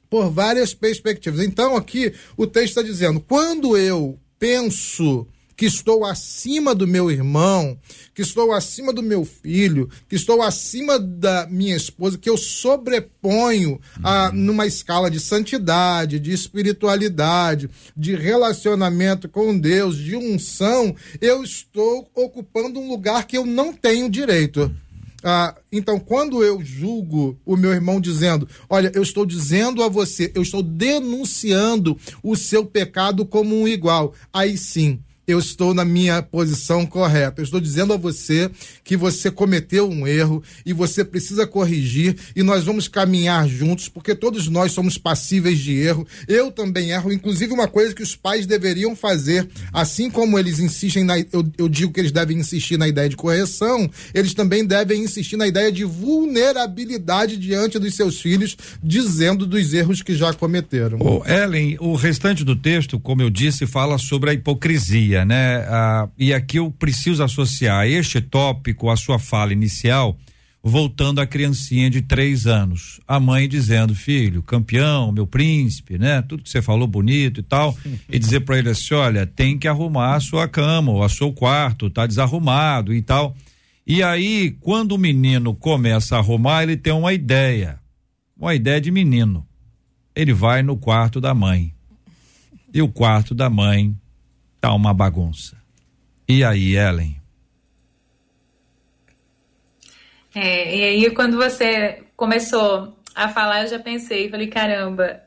[0.10, 1.42] por várias perspectivas.
[1.42, 7.78] Então, aqui o texto está dizendo: quando eu penso que estou acima do meu irmão,
[8.14, 13.82] que estou acima do meu filho, que estou acima da minha esposa, que eu sobreponho
[14.04, 22.08] a, numa escala de santidade, de espiritualidade, de relacionamento com Deus, de unção, eu estou
[22.14, 24.72] ocupando um lugar que eu não tenho direito.
[25.24, 30.32] Ah, então, quando eu julgo o meu irmão dizendo, olha, eu estou dizendo a você,
[30.36, 36.22] eu estou denunciando o seu pecado como um igual, aí sim, eu estou na minha
[36.22, 37.42] posição correta.
[37.42, 38.50] Eu estou dizendo a você
[38.82, 44.16] que você cometeu um erro e você precisa corrigir e nós vamos caminhar juntos, porque
[44.16, 46.08] todos nós somos passíveis de erro.
[46.30, 51.04] Eu também erro, inclusive uma coisa que os pais deveriam fazer, assim como eles insistem
[51.04, 55.04] na eu, eu digo que eles devem insistir na ideia de correção, eles também devem
[55.04, 61.00] insistir na ideia de vulnerabilidade diante dos seus filhos, dizendo dos erros que já cometeram.
[61.02, 65.66] Oh, Ellen, o restante do texto, como eu disse, fala sobre a hipocrisia né?
[65.68, 70.18] Ah, e aqui eu preciso associar este tópico à sua fala inicial,
[70.64, 73.00] voltando à criancinha de três anos.
[73.08, 76.22] A mãe dizendo, filho, campeão, meu príncipe, né?
[76.22, 77.78] Tudo que você falou bonito e tal.
[78.10, 81.32] e dizer para ele assim: olha, tem que arrumar a sua cama ou a seu
[81.32, 83.36] quarto, tá desarrumado e tal.
[83.86, 87.80] E aí, quando o menino começa a arrumar, ele tem uma ideia.
[88.38, 89.48] Uma ideia de menino.
[90.14, 91.74] Ele vai no quarto da mãe.
[92.74, 93.96] E o quarto da mãe
[94.68, 95.56] tá uma bagunça.
[96.28, 97.16] E aí, Ellen?
[100.36, 105.24] É, e aí quando você começou a falar, eu já pensei, falei, caramba,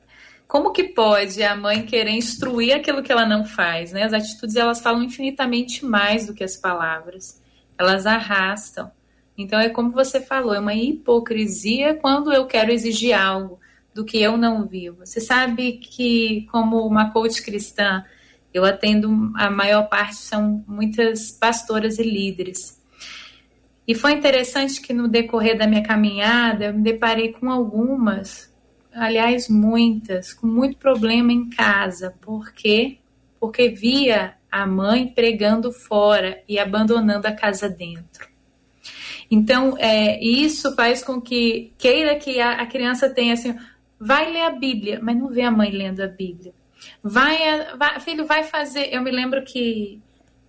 [0.46, 4.02] como que pode a mãe querer instruir aquilo que ela não faz, né?
[4.02, 7.40] As atitudes elas falam infinitamente mais do que as palavras.
[7.78, 8.92] Elas arrastam.
[9.38, 13.58] Então é como você falou, é uma hipocrisia quando eu quero exigir algo
[13.94, 15.06] do que eu não vivo.
[15.06, 18.04] Você sabe que como uma coach cristã,
[18.52, 22.80] eu atendo, a maior parte são muitas pastoras e líderes.
[23.86, 28.52] E foi interessante que no decorrer da minha caminhada eu me deparei com algumas,
[28.92, 32.14] aliás, muitas, com muito problema em casa.
[32.20, 32.98] Por quê?
[33.38, 38.28] Porque via a mãe pregando fora e abandonando a casa dentro.
[39.30, 43.56] Então, é, isso faz com que queira que a, a criança tenha assim,
[43.98, 46.52] vai ler a Bíblia, mas não vê a mãe lendo a Bíblia.
[47.02, 48.92] Vai, vai, filho, vai fazer.
[48.92, 50.00] Eu me lembro que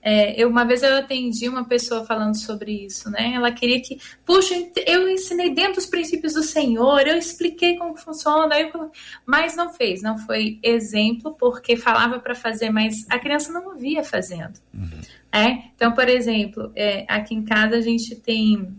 [0.04, 3.34] é, eu, uma vez eu atendi uma pessoa falando sobre isso, né?
[3.36, 4.56] Ela queria que, puxa,
[4.88, 8.92] eu ensinei dentro dos princípios do Senhor, eu expliquei como funciona, eu,
[9.26, 14.04] mas não fez, não foi exemplo, porque falava para fazer, mas a criança não via
[14.04, 14.60] fazendo.
[14.74, 15.02] Uhum.
[15.32, 15.70] É?
[15.76, 18.76] Então, por exemplo, é, aqui em casa a gente tem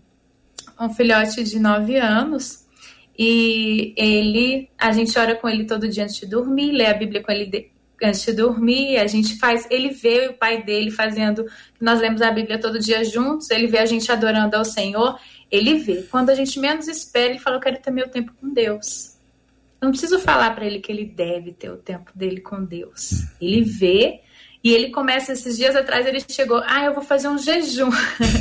[0.79, 2.62] um filhote de 9 anos
[3.19, 7.23] e ele, a gente ora com ele todo dia antes de dormir, lê a Bíblia
[7.23, 7.71] com ele de,
[8.03, 11.47] antes de dormir, a gente faz, ele vê o pai dele fazendo,
[11.81, 15.19] nós lemos a Bíblia todo dia juntos, ele vê a gente adorando ao Senhor,
[15.51, 16.03] ele vê.
[16.11, 19.13] Quando a gente menos espera, ele fala, eu quero ter meu tempo com Deus.
[19.81, 23.25] Eu não preciso falar para ele que ele deve ter o tempo dele com Deus.
[23.41, 24.21] Ele vê
[24.65, 27.91] e ele começa, esses dias atrás, ele chegou, ah, eu vou fazer um jejum.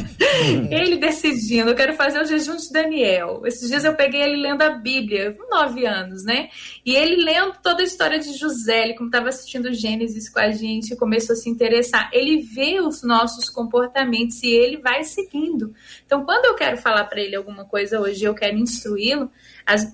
[0.69, 3.41] ele decidindo, eu quero fazer o jejum de Daniel.
[3.43, 6.49] Esses dias eu peguei ele lendo a Bíblia, nove anos, né?
[6.85, 10.51] E ele lendo toda a história de José, ele como estava assistindo Gênesis com a
[10.51, 12.09] gente, começou a se interessar.
[12.13, 15.73] Ele vê os nossos comportamentos e ele vai seguindo.
[16.05, 19.31] Então, quando eu quero falar para ele alguma coisa hoje, eu quero instruí-lo,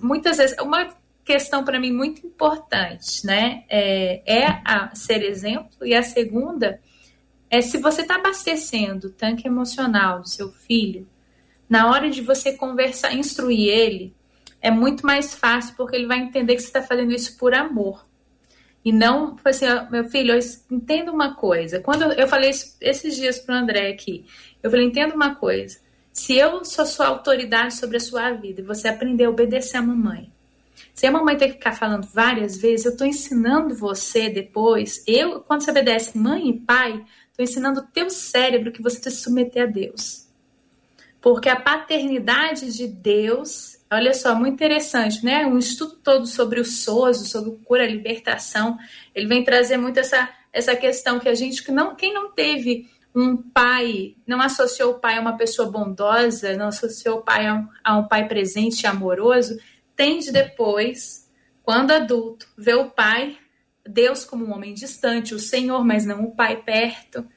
[0.02, 0.88] muitas vezes, uma
[1.28, 3.64] questão para mim muito importante, né?
[3.68, 6.80] É, é a ser exemplo e a segunda
[7.50, 11.06] é se você está abastecendo o tanque emocional do seu filho,
[11.68, 14.14] na hora de você conversar, instruir ele,
[14.62, 18.06] é muito mais fácil porque ele vai entender que você está fazendo isso por amor.
[18.82, 21.78] E não, assim, meu filho, eu entendo uma coisa.
[21.78, 24.24] Quando eu falei esses dias para o André aqui,
[24.62, 25.78] eu falei, entenda uma coisa.
[26.10, 29.82] Se eu sou sua autoridade sobre a sua vida e você aprender a obedecer a
[29.82, 30.32] mamãe,
[30.98, 35.04] se a mamãe tem que ficar falando várias vezes, eu estou ensinando você depois.
[35.06, 39.12] Eu, quando você obedece mãe e pai, estou ensinando o teu cérebro que você tem
[39.12, 40.26] que submeter a Deus.
[41.20, 45.46] Porque a paternidade de Deus, olha só, muito interessante, né?
[45.46, 48.76] Um estudo todo sobre o SOSO, sobre cura, libertação,
[49.14, 52.90] ele vem trazer muito essa, essa questão que a gente, que não, quem não teve
[53.14, 57.54] um pai, não associou o pai a uma pessoa bondosa, não associou o pai a
[57.54, 59.56] um, a um pai presente e amoroso,
[59.98, 61.28] tende depois,
[61.60, 63.36] quando adulto, ver o pai,
[63.84, 67.28] Deus como um homem distante, o Senhor, mas não o pai perto.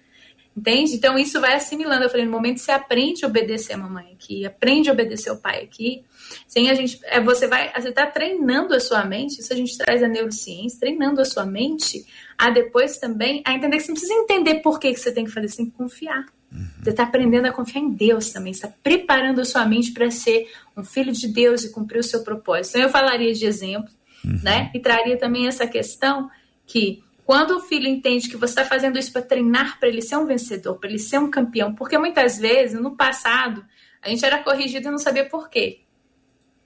[0.56, 0.96] Entende?
[0.96, 2.04] Então isso vai assimilando.
[2.04, 5.32] Eu falei, no momento que você aprende a obedecer a mamãe aqui, aprende a obedecer
[5.32, 6.04] o pai aqui,
[6.46, 9.78] sem a gente, é, você vai, você está treinando a sua mente, isso a gente
[9.78, 12.06] traz a neurociência, treinando a sua mente
[12.38, 15.24] a depois também a entender que você não precisa entender por que, que você tem
[15.24, 16.26] que fazer, você tem que confiar.
[16.52, 16.68] Uhum.
[16.84, 20.50] Você está aprendendo a confiar em Deus também, está preparando a sua mente para ser
[20.76, 22.72] um filho de Deus e cumprir o seu propósito.
[22.72, 23.90] Então, eu falaria de exemplo,
[24.26, 24.40] uhum.
[24.44, 24.70] né?
[24.76, 26.30] E traria também essa questão
[26.66, 30.18] que quando o filho entende que você está fazendo isso para treinar para ele ser
[30.18, 33.66] um vencedor, para ele ser um campeão, porque muitas vezes, no passado,
[34.02, 35.80] a gente era corrigido e não sabia por quê.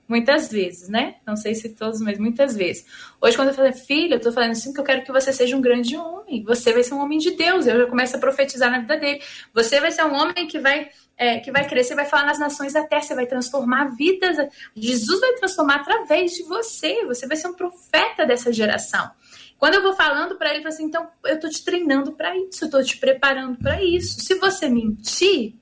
[0.08, 1.18] Muitas vezes, né?
[1.24, 2.84] Não sei se todos, mas muitas vezes.
[3.22, 5.56] Hoje, quando eu falo, filho, eu tô falando assim que eu quero que você seja
[5.56, 6.44] um grande homem.
[6.44, 7.68] Você vai ser um homem de Deus.
[7.68, 9.22] Eu já começo a profetizar na vida dele.
[9.54, 12.74] Você vai ser um homem que vai, é, que vai crescer, vai falar nas nações
[12.74, 14.36] da terra, você vai transformar vidas.
[14.76, 17.06] Jesus vai transformar através de você.
[17.06, 19.12] Você vai ser um profeta dessa geração.
[19.58, 22.36] Quando eu vou falando para ele, ele fala assim: então eu tô te treinando para
[22.38, 24.22] isso, eu tô te preparando para isso.
[24.22, 25.56] Se você mentir,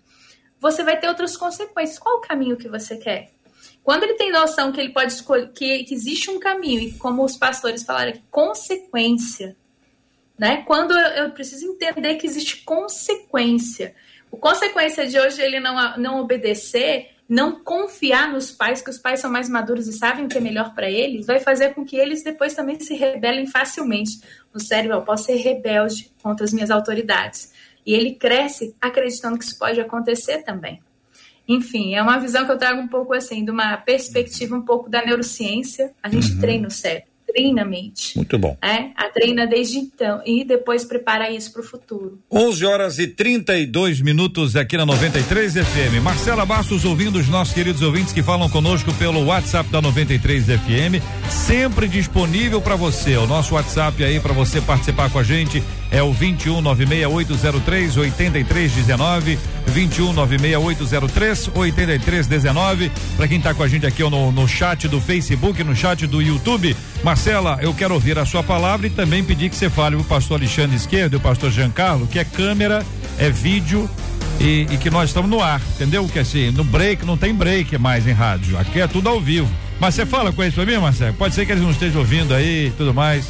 [0.60, 2.00] você vai ter outras consequências.
[2.00, 3.32] Qual o caminho que você quer?
[3.84, 7.36] Quando ele tem noção que ele pode escolher, que, existe um caminho, e como os
[7.36, 9.58] pastores falaram aqui, consequência,
[10.40, 10.64] né?
[10.66, 13.94] Quando eu, eu, preciso entender que existe consequência.
[14.32, 19.20] O consequência de hoje ele não, não obedecer, não confiar nos pais, que os pais
[19.20, 21.96] são mais maduros e sabem o que é melhor para eles, vai fazer com que
[21.96, 24.22] eles depois também se rebelem facilmente.
[24.54, 27.52] No cérebro, eu posso ser rebelde contra as minhas autoridades.
[27.84, 30.80] E ele cresce acreditando que isso pode acontecer também.
[31.48, 34.88] Enfim, é uma visão que eu trago um pouco assim, de uma perspectiva um pouco
[34.88, 35.92] da neurociência.
[36.04, 36.40] A gente uhum.
[36.40, 38.16] treina o cérebro, treina a mente.
[38.16, 38.56] Muito bom.
[38.62, 42.20] É, a treina desde então e depois prepara isso para o futuro.
[42.32, 46.02] 11 horas e 32 minutos aqui na 93 FM.
[46.04, 51.02] Marcela Bastos ouvindo os nossos queridos ouvintes que falam conosco pelo WhatsApp da 93 FM,
[51.30, 53.18] sempre disponível para você.
[53.18, 59.38] O nosso WhatsApp aí para você participar com a gente é o 21 96803 8319
[59.68, 65.64] 21 96803 8319 para quem está com a gente aqui no, no chat do Facebook,
[65.64, 66.76] no chat do YouTube.
[67.04, 67.23] Marcela,
[67.62, 70.76] eu quero ouvir a sua palavra e também pedir que você fale o pastor Alexandre
[70.76, 72.86] Esquerdo e o pastor Giancarlo, que é câmera,
[73.18, 73.90] é vídeo
[74.42, 76.06] e, e, que nós estamos no ar, entendeu?
[76.08, 78.58] Que assim, no break não tem break mais em rádio.
[78.58, 79.50] Aqui é tudo ao vivo.
[79.80, 81.14] Mas você fala com eles para mim, Marcelo?
[81.14, 83.26] Pode ser que eles não estejam ouvindo aí e tudo mais.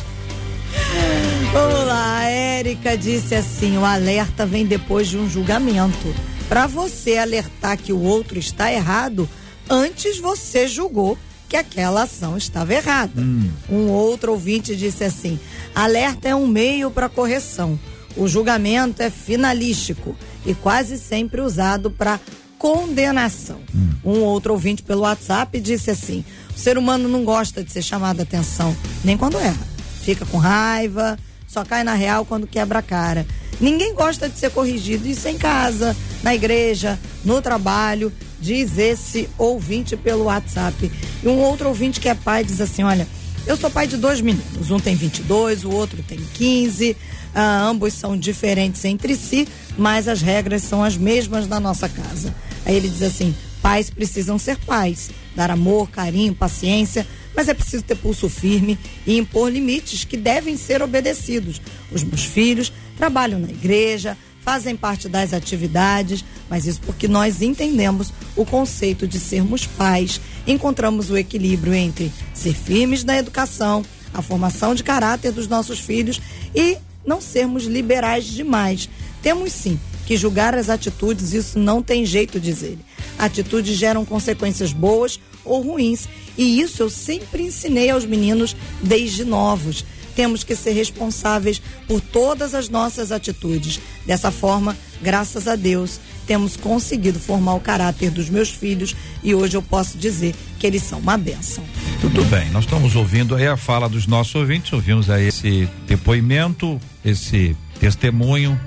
[1.51, 6.15] Vamos lá, a Érica disse assim: o alerta vem depois de um julgamento.
[6.49, 9.29] Para você alertar que o outro está errado,
[9.69, 11.15] antes você julgou
[11.53, 13.21] que aquela ação estava errada.
[13.21, 13.47] Hum.
[13.69, 15.39] Um outro ouvinte disse assim:
[15.75, 17.79] alerta é um meio para correção.
[18.17, 20.15] O julgamento é finalístico
[20.47, 22.19] e quase sempre usado para
[22.57, 23.59] condenação.
[23.73, 23.89] Hum.
[24.03, 28.21] Um outro ouvinte pelo WhatsApp disse assim: o ser humano não gosta de ser chamado
[28.21, 29.67] a atenção, nem quando erra.
[30.01, 33.27] Fica com raiva, só cai na real quando quebra a cara.
[33.61, 38.11] Ninguém gosta de ser corrigido, isso em casa, na igreja, no trabalho,
[38.43, 40.91] diz esse ouvinte pelo WhatsApp.
[41.23, 43.08] E um outro ouvinte que é pai diz assim: Olha,
[43.47, 46.97] eu sou pai de dois meninos, um tem 22, o outro tem 15,
[47.34, 52.36] ah, ambos são diferentes entre si, mas as regras são as mesmas na nossa casa.
[52.65, 57.84] Aí ele diz assim: pais precisam ser pais, dar amor, carinho, paciência mas é preciso
[57.84, 61.62] ter pulso firme e impor limites que devem ser obedecidos.
[61.91, 68.13] Os meus filhos trabalham na igreja, fazem parte das atividades, mas isso porque nós entendemos
[68.36, 74.75] o conceito de sermos pais, encontramos o equilíbrio entre ser firmes na educação, a formação
[74.75, 76.21] de caráter dos nossos filhos
[76.56, 78.89] e não sermos liberais demais.
[79.21, 82.79] Temos sim que julgar as atitudes, isso não tem jeito, diz ele.
[83.17, 86.07] Atitudes geram consequências boas ou ruins.
[86.38, 89.86] E isso eu sempre ensinei aos meninos desde novos.
[90.15, 93.80] Temos que ser responsáveis por todas as nossas atitudes.
[94.05, 99.55] Dessa forma, graças a Deus, temos conseguido formar o caráter dos meus filhos e hoje
[99.55, 101.63] eu posso dizer que eles são uma bênção.
[102.01, 106.80] Tudo bem, nós estamos ouvindo aí a fala dos nossos ouvintes, ouvimos aí esse depoimento,
[107.03, 108.59] esse testemunho,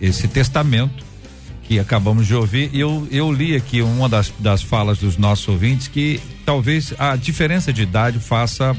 [0.00, 1.04] esse testamento
[1.62, 5.88] que acabamos de ouvir, eu, eu li aqui uma das, das falas dos nossos ouvintes
[5.88, 8.76] que talvez a diferença de idade faça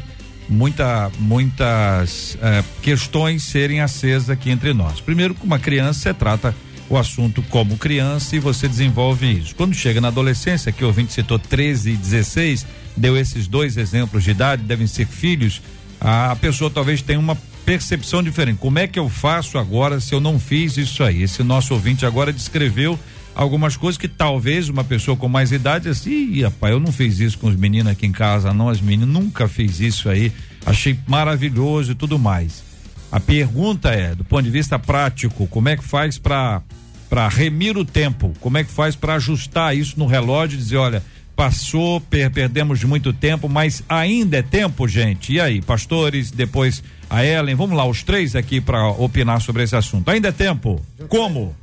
[0.47, 5.01] muita, muitas eh, questões serem acesas aqui entre nós.
[5.01, 6.55] Primeiro, com uma criança, você trata
[6.89, 9.55] o assunto como criança e você desenvolve isso.
[9.55, 12.65] Quando chega na adolescência, que o ouvinte citou 13 e 16,
[12.95, 15.61] deu esses dois exemplos de idade, devem ser filhos,
[15.99, 18.59] a pessoa talvez tenha uma percepção diferente.
[18.59, 21.23] Como é que eu faço agora se eu não fiz isso aí?
[21.23, 22.99] Esse nosso ouvinte agora descreveu
[23.33, 27.37] algumas coisas que talvez uma pessoa com mais idade assim, rapaz, eu não fiz isso
[27.37, 30.31] com os meninos aqui em casa, não, as meninas nunca fiz isso aí,
[30.65, 32.63] achei maravilhoso e tudo mais.
[33.11, 36.61] A pergunta é, do ponto de vista prático, como é que faz para
[37.09, 38.33] para remir o tempo?
[38.39, 41.03] Como é que faz para ajustar isso no relógio e dizer, olha,
[41.35, 45.33] passou, per perdemos muito tempo, mas ainda é tempo, gente.
[45.33, 49.75] E aí, pastores, depois a Ellen, vamos lá, os três aqui para opinar sobre esse
[49.75, 50.09] assunto.
[50.09, 50.83] Ainda é tempo?
[51.07, 51.55] Como?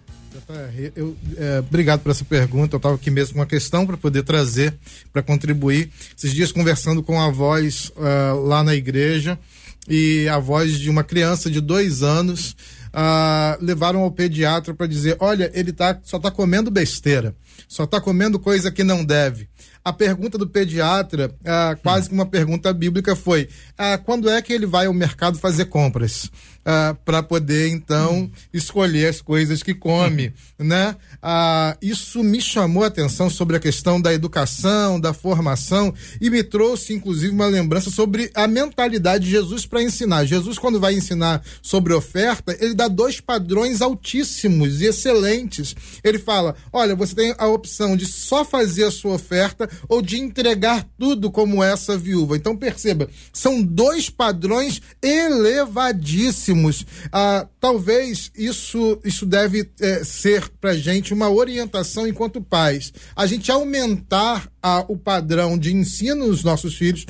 [0.95, 2.75] Eu, é, obrigado por essa pergunta.
[2.75, 4.75] Eu estava aqui mesmo com uma questão para poder trazer,
[5.13, 5.91] para contribuir.
[6.17, 9.39] Esses dias conversando com a voz uh, lá na igreja
[9.89, 12.57] e a voz de uma criança de dois anos
[12.93, 17.35] uh, levaram ao pediatra para dizer: olha, ele tá, só está comendo besteira,
[17.69, 19.49] só está comendo coisa que não deve.
[19.85, 23.49] A pergunta do pediatra, uh, quase que uma pergunta bíblica, foi:
[24.05, 26.31] quando é que ele vai ao mercado fazer compras?
[26.65, 30.97] ah, para poder então escolher as coisas que come, né?
[31.21, 36.43] Ah, isso me chamou a atenção sobre a questão da educação, da formação e me
[36.43, 40.25] trouxe inclusive uma lembrança sobre a mentalidade de Jesus para ensinar.
[40.25, 45.75] Jesus quando vai ensinar sobre oferta, ele dá dois padrões altíssimos e excelentes.
[46.03, 50.19] Ele fala: "Olha, você tem a opção de só fazer a sua oferta ou de
[50.19, 52.37] entregar tudo como essa viúva".
[52.37, 56.73] Então perceba, são dois padrões elevadíssimos
[57.13, 62.93] ah, talvez isso, isso deve é, ser para gente uma orientação enquanto pais.
[63.15, 67.07] A gente aumentar ah, o padrão de ensino dos nossos filhos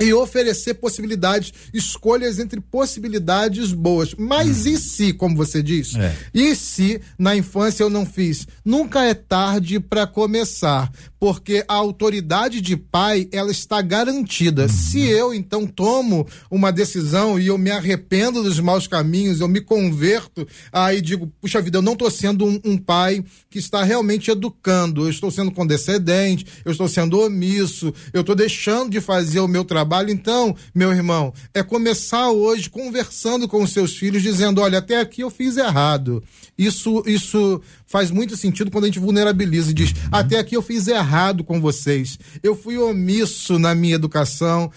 [0.00, 4.14] e oferecer possibilidades, escolhas entre possibilidades boas.
[4.16, 4.70] Mas hum.
[4.70, 5.98] e se, como você disse?
[5.98, 6.16] É.
[6.32, 8.46] E se na infância eu não fiz?
[8.64, 14.62] Nunca é tarde para começar porque a autoridade de pai ela está garantida.
[14.62, 14.68] Uhum.
[14.68, 19.60] Se eu então tomo uma decisão e eu me arrependo dos maus caminhos, eu me
[19.60, 24.30] converto, aí digo, puxa vida, eu não estou sendo um, um, pai que está realmente
[24.30, 29.48] educando, eu estou sendo condescendente, eu estou sendo omisso, eu estou deixando de fazer o
[29.48, 30.10] meu trabalho.
[30.10, 35.22] Então, meu irmão, é começar hoje conversando com os seus filhos, dizendo, olha, até aqui
[35.22, 36.22] eu fiz errado.
[36.56, 40.86] Isso, isso faz muito sentido quando a gente vulnerabiliza e diz: até aqui eu fiz
[40.86, 41.07] errado
[41.44, 44.70] com vocês, eu fui omisso na minha educação,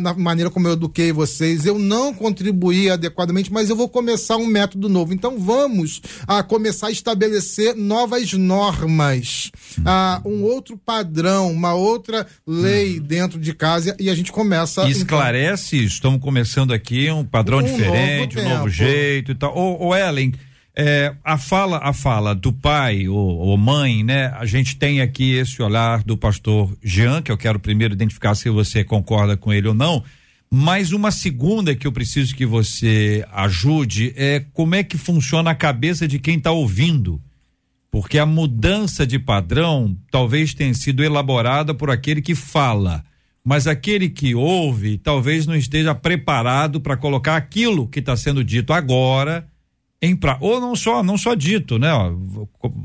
[0.00, 4.46] na maneira como eu eduquei vocês, eu não contribuí adequadamente, mas eu vou começar um
[4.46, 5.14] método novo.
[5.14, 9.50] Então vamos a começar a estabelecer novas normas,
[9.84, 13.04] a um outro padrão, uma outra lei uhum.
[13.04, 14.86] dentro de casa e a gente começa.
[14.88, 19.34] E esclarece, então, estamos começando aqui um padrão um diferente, novo um novo jeito e
[19.34, 19.56] tal.
[19.56, 20.32] Ô, ô Ellen,
[20.82, 24.28] é, a fala, a fala do pai ou, ou, mãe, né?
[24.28, 28.48] A gente tem aqui esse olhar do pastor Jean, que eu quero primeiro identificar se
[28.48, 30.02] você concorda com ele ou não.
[30.50, 35.54] Mas uma segunda que eu preciso que você ajude é como é que funciona a
[35.54, 37.20] cabeça de quem está ouvindo.
[37.90, 43.04] Porque a mudança de padrão talvez tenha sido elaborada por aquele que fala,
[43.44, 48.72] mas aquele que ouve talvez não esteja preparado para colocar aquilo que está sendo dito
[48.72, 49.46] agora
[50.02, 51.92] em pra, ou não só não só dito, né?
[51.92, 52.12] Ó,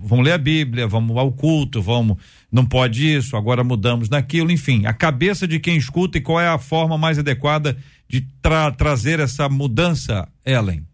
[0.03, 2.18] vamos ler a Bíblia, vamos ao culto, vamos
[2.51, 6.47] não pode isso, agora mudamos naquilo, enfim, a cabeça de quem escuta e qual é
[6.47, 10.86] a forma mais adequada de tra trazer essa mudança, Ellen?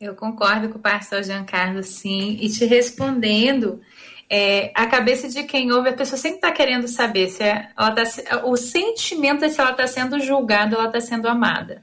[0.00, 3.80] Eu concordo com o pastor Giancarlo, sim, e te respondendo,
[4.28, 7.92] é, a cabeça de quem ouve, a pessoa sempre está querendo saber se é, ela
[7.92, 8.02] tá,
[8.44, 11.82] o sentimento é se ela está sendo julgada ou ela está sendo amada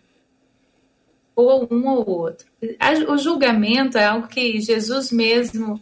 [1.36, 2.48] ou um ou outro.
[3.10, 5.82] O julgamento é algo que Jesus mesmo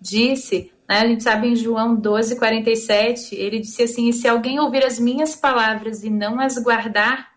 [0.00, 1.00] disse, né?
[1.00, 5.34] a gente sabe em João 12, 47, ele disse assim: Se alguém ouvir as minhas
[5.34, 7.32] palavras e não as guardar,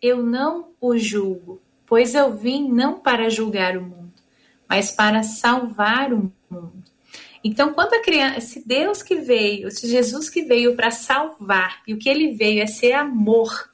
[0.00, 4.12] eu não o julgo, pois eu vim não para julgar o mundo,
[4.68, 6.84] mas para salvar o mundo.
[7.42, 11.94] Então, quando a criança, se Deus que veio, se Jesus que veio para salvar, e
[11.94, 13.70] o que ele veio é ser amor,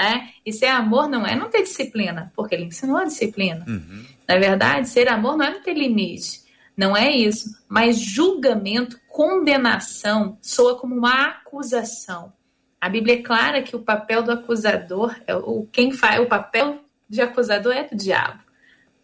[0.00, 0.30] né?
[0.46, 3.66] E ser amor não é não ter disciplina, porque ele ensinou a disciplina.
[3.68, 4.04] Uhum.
[4.26, 6.40] Na verdade, ser amor não é não ter limite.
[6.74, 7.50] Não é isso.
[7.68, 12.32] Mas julgamento, condenação, soa como uma acusação.
[12.80, 16.82] A Bíblia é clara que o papel do acusador, é o quem faz o papel
[17.06, 18.42] de acusador é do diabo.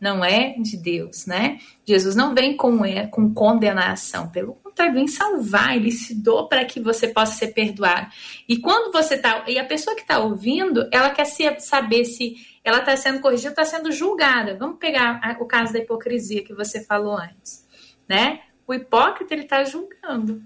[0.01, 1.59] não é de Deus, né?
[1.87, 6.65] Jesus não vem com, é, com condenação, pelo contrário, vem salvar, ele se doa para
[6.65, 8.09] que você possa ser perdoado.
[8.47, 12.79] E quando você tá, e a pessoa que está ouvindo, ela quer saber se ela
[12.81, 14.57] está sendo corrigida, está sendo julgada.
[14.57, 17.67] Vamos pegar o caso da hipocrisia que você falou antes,
[18.07, 18.41] né?
[18.67, 20.43] O hipócrita ele está julgando.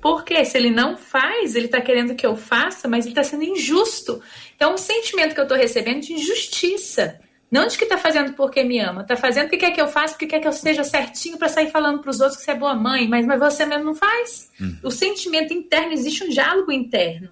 [0.00, 3.42] Porque se ele não faz, ele está querendo que eu faça, mas ele está sendo
[3.42, 4.22] injusto.
[4.54, 7.18] Então, o sentimento que eu estou recebendo de injustiça
[7.52, 10.14] não de que tá fazendo porque me ama, tá fazendo porque quer que eu faça,
[10.14, 12.56] porque quer que eu seja certinho para sair falando para os outros que você é
[12.56, 14.50] boa mãe, mas, mas você mesmo não faz.
[14.58, 14.78] Uhum.
[14.82, 17.28] O sentimento interno, existe um diálogo interno.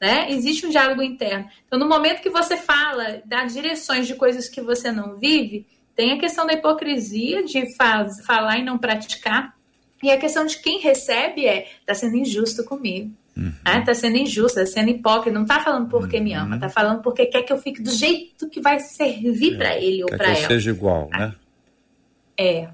[0.00, 0.32] Né?
[0.32, 1.46] Existe um diálogo interno.
[1.66, 6.12] Então, no momento que você fala, dá direções de coisas que você não vive, tem
[6.12, 9.54] a questão da hipocrisia, de faz, falar e não praticar.
[10.02, 13.14] E a questão de quem recebe é, tá sendo injusto comigo.
[13.40, 13.84] Uhum.
[13.84, 16.24] Tá sendo injusto, tá sendo hipócrita, não tá falando porque uhum.
[16.24, 19.56] me ama, tá falando porque quer que eu fique do jeito que vai servir é,
[19.56, 20.36] para ele ou para ela.
[20.36, 21.34] Que seja igual, né?
[22.36, 22.68] É.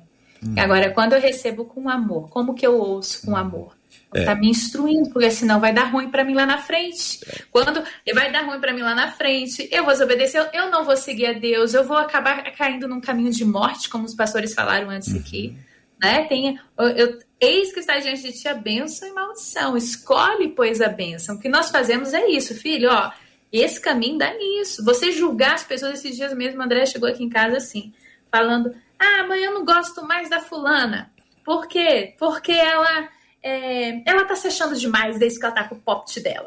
[0.44, 0.54] Uhum.
[0.58, 3.76] Agora, quando eu recebo com amor, como que eu ouço com amor?
[4.12, 4.24] É.
[4.24, 7.20] Tá me instruindo, porque senão vai dar ruim para mim lá na frente.
[7.28, 7.42] É.
[7.50, 10.84] Quando vai dar ruim para mim lá na frente, eu vou desobedecer, eu, eu não
[10.84, 14.52] vou seguir a Deus, eu vou acabar caindo num caminho de morte, como os pastores
[14.52, 15.20] falaram antes uhum.
[15.20, 15.56] aqui.
[16.00, 16.24] Né?
[16.24, 19.76] Tem, eu, eu, Eis que está diante de ti a bênção e maldição.
[19.76, 21.36] Escolhe, pois, a bênção.
[21.36, 23.12] O que nós fazemos é isso, filho, ó.
[23.52, 24.84] Esse caminho dá nisso.
[24.84, 27.92] Você julgar as pessoas, esses dias mesmo, André chegou aqui em casa assim,
[28.30, 31.12] falando: Ah, mãe, eu não gosto mais da fulana.
[31.44, 32.14] Por quê?
[32.18, 33.08] Porque ela
[33.42, 36.46] é, ela tá se achando demais desde que ela tá com o popt dela.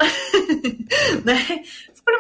[1.24, 1.64] né?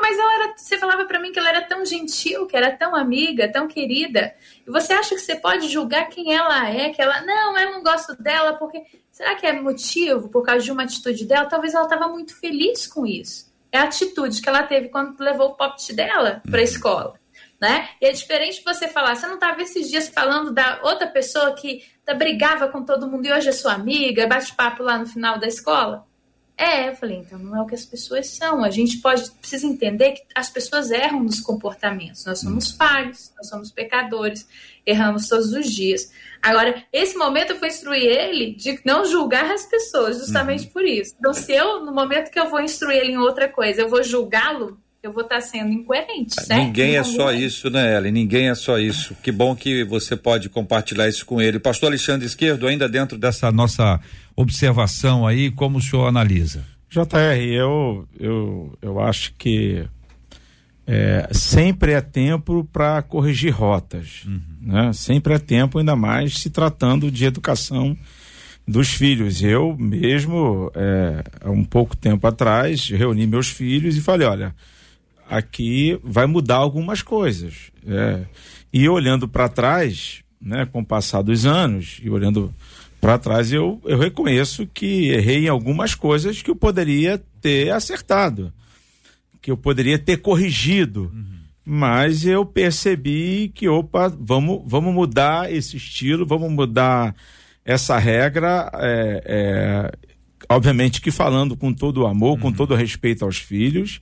[0.02, 2.96] Mas ela era, você falava para mim que ela era tão gentil, que era tão
[2.96, 4.34] amiga, tão querida.
[4.66, 6.90] E você acha que você pode julgar quem ela é?
[6.90, 8.84] Que ela, não, eu não gosto dela porque.
[9.12, 11.50] Será que é motivo por causa de uma atitude dela?
[11.50, 13.52] Talvez ela estava muito feliz com isso.
[13.72, 16.64] É a atitude que ela teve quando levou o popt dela para a uhum.
[16.64, 17.20] escola.
[17.60, 17.90] Né?
[18.00, 21.84] E é diferente você falar, você não estava esses dias falando da outra pessoa que
[22.06, 25.38] tá, brigava com todo mundo e hoje é sua amiga, bate papo lá no final
[25.38, 26.08] da escola?
[26.62, 28.66] É, eu falei, então não é o que as pessoas são.
[28.66, 32.26] A gente pode precisa entender que as pessoas erram nos comportamentos.
[32.26, 32.76] Nós somos hum.
[32.76, 34.46] falhos, nós somos pecadores,
[34.86, 36.12] erramos todos os dias.
[36.42, 40.72] Agora, esse momento eu fui instruir ele de não julgar as pessoas, justamente uhum.
[40.72, 41.16] por isso.
[41.18, 44.04] Então, se eu, no momento que eu vou instruir ele em outra coisa, eu vou
[44.04, 46.66] julgá-lo, eu vou estar sendo incoerente, certo?
[46.66, 48.12] Ninguém é só isso, né, Ellen?
[48.12, 49.16] Ninguém é só isso.
[49.24, 51.58] Que bom que você pode compartilhar isso com ele.
[51.58, 54.00] Pastor Alexandre Esquerdo, ainda dentro dessa nossa
[54.36, 56.66] observação aí, como o senhor analisa?
[56.90, 59.88] JR, eu, eu, eu acho que
[60.86, 64.24] é, sempre é tempo para corrigir rotas.
[64.26, 64.42] Uhum.
[64.62, 64.92] Né?
[64.92, 67.98] Sempre é tempo, ainda mais se tratando de educação
[68.68, 69.42] dos filhos.
[69.42, 74.54] Eu mesmo, é, há um pouco tempo atrás, reuni meus filhos e falei: olha
[75.30, 77.72] aqui vai mudar algumas coisas.
[77.88, 78.26] É.
[78.74, 82.54] E olhando para trás, né, com o passar dos anos, e olhando
[83.00, 88.52] para trás, eu, eu reconheço que errei em algumas coisas que eu poderia ter acertado,
[89.42, 91.12] que eu poderia ter corrigido.
[91.14, 91.40] Uhum.
[91.64, 97.16] Mas eu percebi que, opa, vamos, vamos mudar esse estilo, vamos mudar
[97.64, 98.72] essa regra.
[98.74, 99.92] É, é,
[100.50, 102.40] obviamente que falando com todo o amor, uhum.
[102.40, 104.02] com todo o respeito aos filhos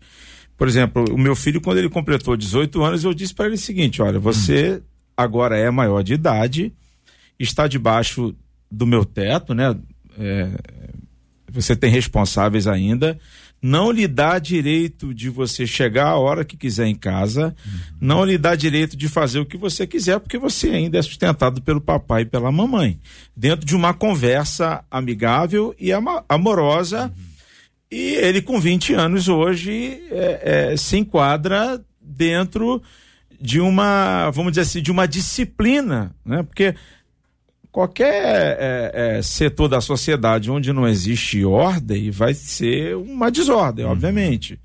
[0.58, 3.60] por exemplo, o meu filho, quando ele completou 18 anos, eu disse para ele o
[3.60, 4.82] seguinte: olha, você
[5.16, 6.74] agora é maior de idade,
[7.40, 8.36] está debaixo
[8.70, 9.76] do meu teto, né?
[10.18, 10.50] É,
[11.52, 13.20] você tem responsáveis ainda.
[13.60, 17.56] Não lhe dá direito de você chegar a hora que quiser em casa,
[18.00, 21.60] não lhe dá direito de fazer o que você quiser, porque você ainda é sustentado
[21.62, 23.00] pelo papai e pela mamãe.
[23.36, 25.92] Dentro de uma conversa amigável e
[26.30, 27.06] amorosa.
[27.06, 27.27] Uhum
[27.90, 32.82] e ele, com 20 anos hoje, é, é, se enquadra dentro
[33.40, 36.44] de uma, vamos dizer assim, de uma disciplina, né?
[36.44, 36.76] Porque
[37.72, 43.92] qualquer é, é setor da sociedade onde não existe ordem vai ser uma desordem, uhum.
[43.92, 44.60] obviamente.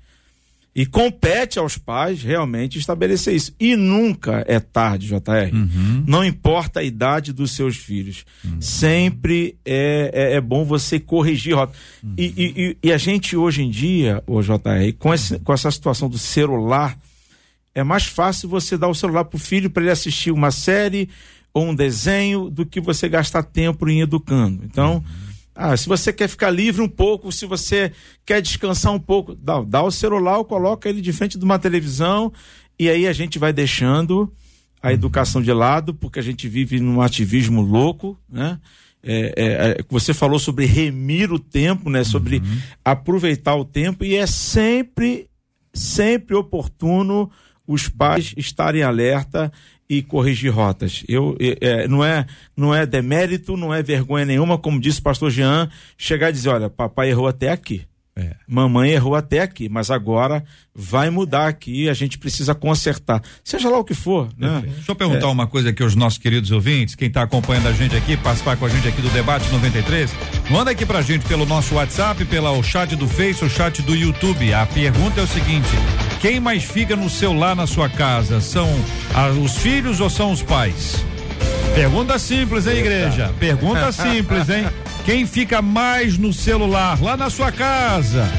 [0.75, 3.53] E compete aos pais realmente estabelecer isso.
[3.59, 5.53] E nunca é tarde, JR.
[5.53, 6.03] Uhum.
[6.07, 8.25] Não importa a idade dos seus filhos.
[8.43, 8.59] Uhum.
[8.59, 11.73] Sempre é, é, é, bom você corrigir rota.
[12.03, 12.15] Uhum.
[12.17, 14.57] E, e, e, a gente hoje em dia, o JR,
[14.97, 16.97] com, esse, com essa situação do celular,
[17.75, 21.07] é mais fácil você dar o celular pro filho para ele assistir uma série
[21.53, 24.63] ou um desenho do que você gastar tempo em educando.
[24.65, 25.03] Então.
[25.55, 27.91] Ah, se você quer ficar livre um pouco, se você
[28.25, 32.33] quer descansar um pouco, dá, dá o celular, coloca ele de frente de uma televisão
[32.79, 34.31] e aí a gente vai deixando
[34.81, 34.93] a uhum.
[34.93, 38.59] educação de lado, porque a gente vive num ativismo louco, né?
[39.05, 42.03] É, é, é, você falou sobre remir o tempo, né?
[42.03, 42.61] Sobre uhum.
[42.83, 45.29] aproveitar o tempo e é sempre,
[45.73, 47.29] sempre oportuno
[47.67, 49.51] os pais estarem alerta
[49.97, 51.03] e corrigir rotas.
[51.07, 52.25] Eu, é, não é
[52.55, 56.49] não é demérito, não é vergonha nenhuma, como disse o pastor Jean, chegar e dizer,
[56.49, 57.85] olha, papai errou até aqui.
[58.15, 58.35] É.
[58.47, 60.43] Mamãe errou até aqui, mas agora
[60.73, 63.23] vai mudar aqui, a gente precisa consertar.
[63.43, 64.61] Seja lá o que for, né?
[64.65, 65.29] Deixa eu perguntar é.
[65.29, 68.67] uma coisa aqui aos nossos queridos ouvintes, quem está acompanhando a gente aqui, participar com
[68.67, 70.13] a gente aqui do debate 93,
[70.51, 74.53] manda aqui pra gente pelo nosso WhatsApp, pelo chat do Face, o chat do YouTube.
[74.53, 75.69] A pergunta é o seguinte:
[76.21, 78.39] quem mais fica no celular na sua casa?
[78.41, 78.69] São
[79.15, 81.03] ah, os filhos ou são os pais?
[81.73, 83.33] Pergunta simples, hein, igreja?
[83.39, 84.65] Pergunta simples, hein?
[85.05, 88.29] Quem fica mais no celular lá na sua casa?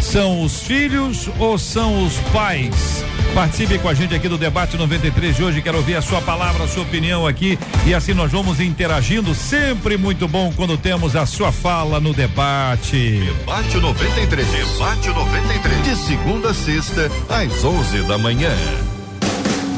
[0.00, 3.04] São os filhos ou são os pais?
[3.34, 5.62] Participe com a gente aqui do debate 93 de hoje.
[5.62, 9.34] Quero ouvir a sua palavra, a sua opinião aqui e assim nós vamos interagindo.
[9.34, 13.20] Sempre muito bom quando temos a sua fala no debate.
[13.20, 14.46] Debate 93.
[14.48, 15.82] Debate 93.
[15.84, 18.50] De segunda a sexta às 11 da manhã.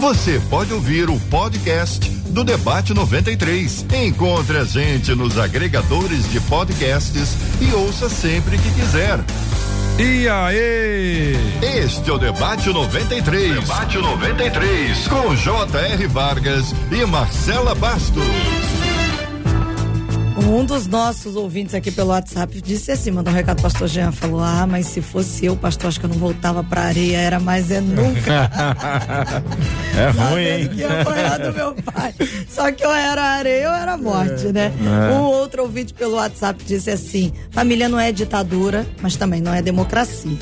[0.03, 3.87] Você pode ouvir o podcast do Debate 93.
[4.05, 9.21] Encontre a gente nos agregadores de podcasts e ouça sempre que quiser.
[10.01, 11.37] E aí?
[11.63, 13.61] Este é o Debate 93.
[13.61, 15.07] Debate 93.
[15.07, 16.07] Com J.R.
[16.09, 18.62] Vargas e Marcela Bastos.
[20.49, 24.13] Um dos nossos ouvintes aqui pelo WhatsApp disse assim, mandou um recado pro pastor Jean,
[24.13, 27.39] falou, ah, mas se fosse eu, pastor, acho que eu não voltava pra areia, era
[27.39, 28.51] mais é nunca.
[29.97, 30.69] é ruim, hein?
[30.69, 32.15] Que apanhar do meu pai.
[32.49, 34.73] Só que eu era areia ou era morte, né?
[34.81, 35.15] É.
[35.15, 39.63] Um outro ouvinte pelo WhatsApp disse assim, família não é ditadura, mas também não é
[39.63, 40.39] democracia.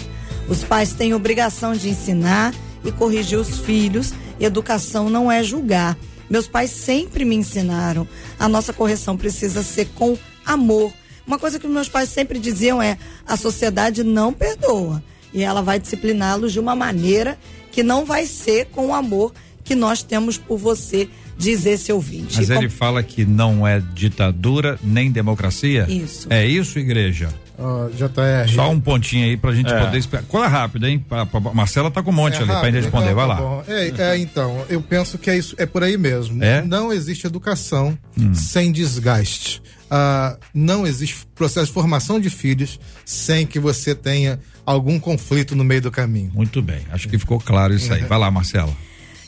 [0.49, 2.53] Os pais têm obrigação de ensinar
[2.85, 5.97] e corrigir os filhos, educação não é julgar.
[6.31, 8.07] Meus pais sempre me ensinaram.
[8.39, 10.17] A nossa correção precisa ser com
[10.47, 10.93] amor.
[11.27, 15.03] Uma coisa que meus pais sempre diziam é: a sociedade não perdoa.
[15.35, 17.37] E ela vai discipliná-los de uma maneira
[17.73, 21.09] que não vai ser com o amor que nós temos por você,
[21.39, 22.37] diz esse ouvinte.
[22.37, 25.87] Mas ele fala que não é ditadura nem democracia?
[25.89, 26.27] Isso.
[26.31, 27.29] É isso, igreja?
[27.61, 28.51] Uh, JR.
[28.55, 29.79] Só um pontinho aí pra gente é.
[29.79, 30.25] poder esperar.
[30.25, 30.99] Cola rápido, hein?
[31.07, 33.15] Pra, pra, Marcela tá com um monte é ali rápido, pra responder.
[33.15, 33.65] Vai tá lá.
[33.69, 36.43] É, é, então, eu penso que é isso, é por aí mesmo.
[36.43, 36.63] É?
[36.63, 38.33] Não existe educação hum.
[38.33, 39.61] sem desgaste.
[39.91, 45.63] Uh, não existe processo de formação de filhos sem que você tenha algum conflito no
[45.65, 46.31] meio do caminho.
[46.33, 48.03] Muito bem, acho que ficou claro isso aí.
[48.05, 48.75] Vai lá, Marcela.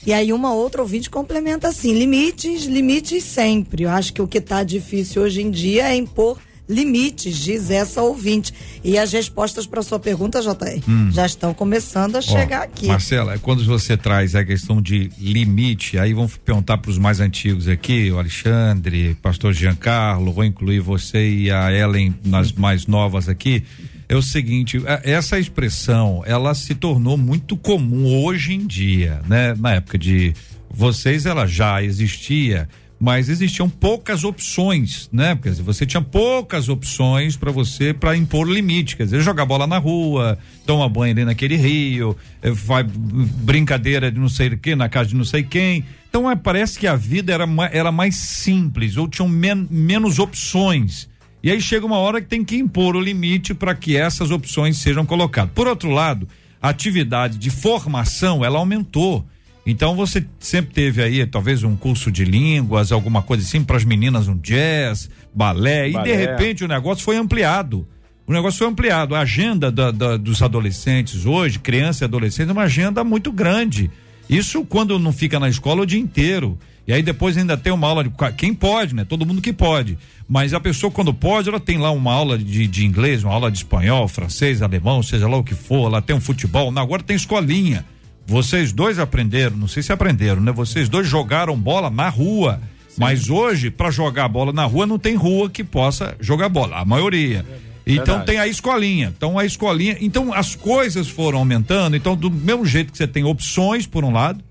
[0.06, 3.82] E aí uma outra ouvinte complementa assim, limites, limites sempre.
[3.84, 6.38] Eu acho que o que está difícil hoje em dia é impor
[6.72, 8.52] limites, diz essa ouvinte.
[8.82, 11.10] E as respostas para sua pergunta, JR, hum.
[11.12, 12.86] já estão começando a Ó, chegar aqui.
[12.86, 17.68] Marcela, quando você traz a questão de limite, aí vamos perguntar para os mais antigos
[17.68, 23.62] aqui, o Alexandre, pastor Giancarlo, vou incluir você e a Ellen nas mais novas aqui.
[24.08, 29.54] É o seguinte, essa expressão, ela se tornou muito comum hoje em dia, né?
[29.58, 30.34] Na época de
[30.68, 32.68] vocês, ela já existia,
[33.02, 35.36] mas existiam poucas opções, né?
[35.42, 39.66] Quer dizer, você tinha poucas opções para você para impor limite, quer dizer, jogar bola
[39.66, 44.88] na rua, tomar banho ali naquele rio, vai brincadeira de não sei o que na
[44.88, 45.84] casa de não sei quem.
[46.08, 51.08] Então é, parece que a vida era, era mais simples ou tinham men menos opções.
[51.42, 54.78] E aí chega uma hora que tem que impor o limite para que essas opções
[54.78, 55.52] sejam colocadas.
[55.52, 56.28] Por outro lado,
[56.62, 59.26] a atividade de formação ela aumentou.
[59.64, 63.84] Então você sempre teve aí talvez um curso de línguas, alguma coisa assim para as
[63.84, 67.86] meninas, um jazz, balé, balé, e de repente o negócio foi ampliado.
[68.26, 69.14] O negócio foi ampliado.
[69.14, 73.90] A agenda da, da, dos adolescentes hoje, criança e adolescente, é uma agenda muito grande.
[74.28, 76.58] Isso quando não fica na escola o dia inteiro.
[76.86, 78.10] E aí depois ainda tem uma aula de.
[78.36, 79.04] Quem pode, né?
[79.04, 79.96] Todo mundo que pode.
[80.28, 83.50] Mas a pessoa, quando pode, ela tem lá uma aula de, de inglês, uma aula
[83.50, 85.86] de espanhol, francês, alemão, seja lá o que for.
[85.86, 86.72] Ela tem um futebol.
[86.76, 87.84] Agora tem escolinha.
[88.26, 90.52] Vocês dois aprenderam, não sei se aprenderam, né?
[90.52, 92.60] Vocês dois jogaram bola na rua.
[92.88, 92.96] Sim.
[92.98, 96.78] Mas hoje, para jogar bola na rua, não tem rua que possa jogar bola.
[96.78, 97.44] A maioria.
[97.86, 98.26] Então Verdade.
[98.26, 99.12] tem a escolinha.
[99.16, 99.96] Então a escolinha.
[100.00, 101.96] Então as coisas foram aumentando.
[101.96, 104.42] Então, do mesmo jeito que você tem opções por um lado,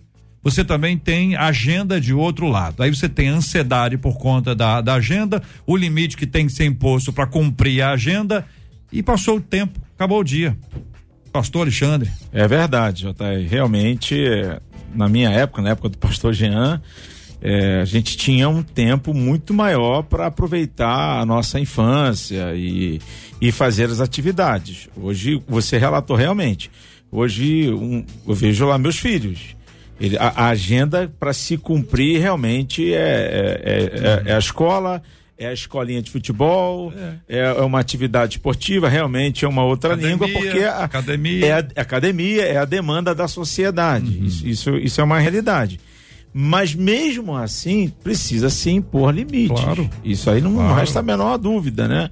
[0.44, 2.82] você também tem agenda de outro lado.
[2.82, 6.66] Aí você tem ansiedade por conta da, da agenda, o limite que tem que ser
[6.66, 8.46] imposto para cumprir a agenda.
[8.92, 10.58] E passou o tempo, acabou o dia.
[11.32, 12.12] Pastor Alexandre.
[12.32, 13.48] É verdade, JR.
[13.50, 14.16] Realmente,
[14.94, 16.82] na minha época, na época do pastor Jean,
[17.42, 23.02] é, a gente tinha um tempo muito maior para aproveitar a nossa infância e,
[23.42, 24.88] e fazer as atividades.
[24.96, 26.70] Hoje, você relatou realmente.
[27.12, 29.56] Hoje, um, eu vejo lá meus filhos.
[30.00, 35.02] Ele, a, a, agenda para se cumprir realmente é, é, é, é, a escola,
[35.42, 36.94] é a escolinha de futebol,
[37.28, 41.46] é, é uma atividade esportiva, realmente é uma outra Academia, língua, porque a, academia.
[41.48, 44.20] é a, academia é a demanda da sociedade.
[44.20, 44.26] Uhum.
[44.26, 45.80] Isso, isso, isso é uma realidade.
[46.32, 49.60] Mas mesmo assim, precisa se impor limites.
[49.64, 49.89] Claro.
[50.04, 50.76] Isso aí não Claro.
[50.76, 52.10] resta a menor dúvida, né?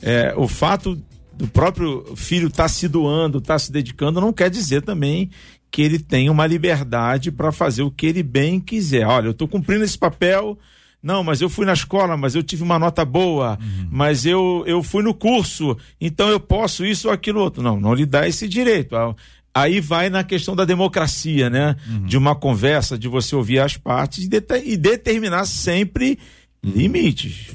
[0.00, 0.98] É, o fato
[1.34, 5.30] do próprio filho estar se doando, estar se dedicando, não quer dizer também
[5.70, 9.06] que ele tem uma liberdade para fazer o que ele bem quiser.
[9.06, 10.58] Olha, eu estou cumprindo esse papel.
[11.02, 13.58] Não, mas eu fui na escola, mas eu tive uma nota boa,
[13.90, 17.62] mas eu, eu fui no curso, então eu posso isso ou aquilo outro.
[17.62, 18.94] Não, não lhe dá esse direito.
[18.94, 19.14] Ah,
[19.52, 21.74] Aí vai na questão da democracia, né?
[22.06, 24.30] De uma conversa, de você ouvir as partes e,
[24.64, 26.18] e determinar sempre
[26.62, 27.46] limites,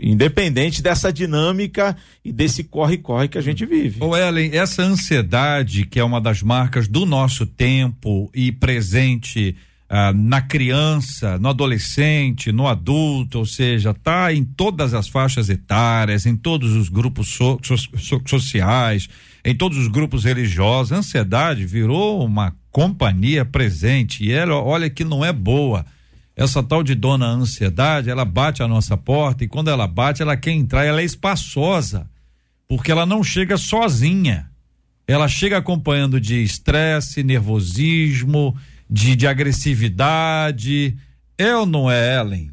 [0.00, 4.02] independente dessa dinâmica e desse corre-corre que a gente vive.
[4.02, 9.56] Ô Ellen, essa ansiedade que é uma das marcas do nosso tempo e presente
[9.88, 16.26] ah, na criança, no adolescente, no adulto, ou seja, tá em todas as faixas etárias,
[16.26, 19.08] em todos os grupos so- so- so- sociais,
[19.44, 20.92] em todos os grupos religiosos.
[20.92, 25.84] A ansiedade virou uma companhia presente e ela, olha que não é boa.
[26.36, 30.36] Essa tal de dona ansiedade, ela bate a nossa porta e quando ela bate, ela
[30.36, 32.10] quer entrar, ela é espaçosa
[32.66, 34.50] porque ela não chega sozinha.
[35.06, 38.56] Ela chega acompanhando de estresse, nervosismo,
[38.94, 40.96] de, de agressividade.
[41.36, 42.52] É ou não é, Ellen?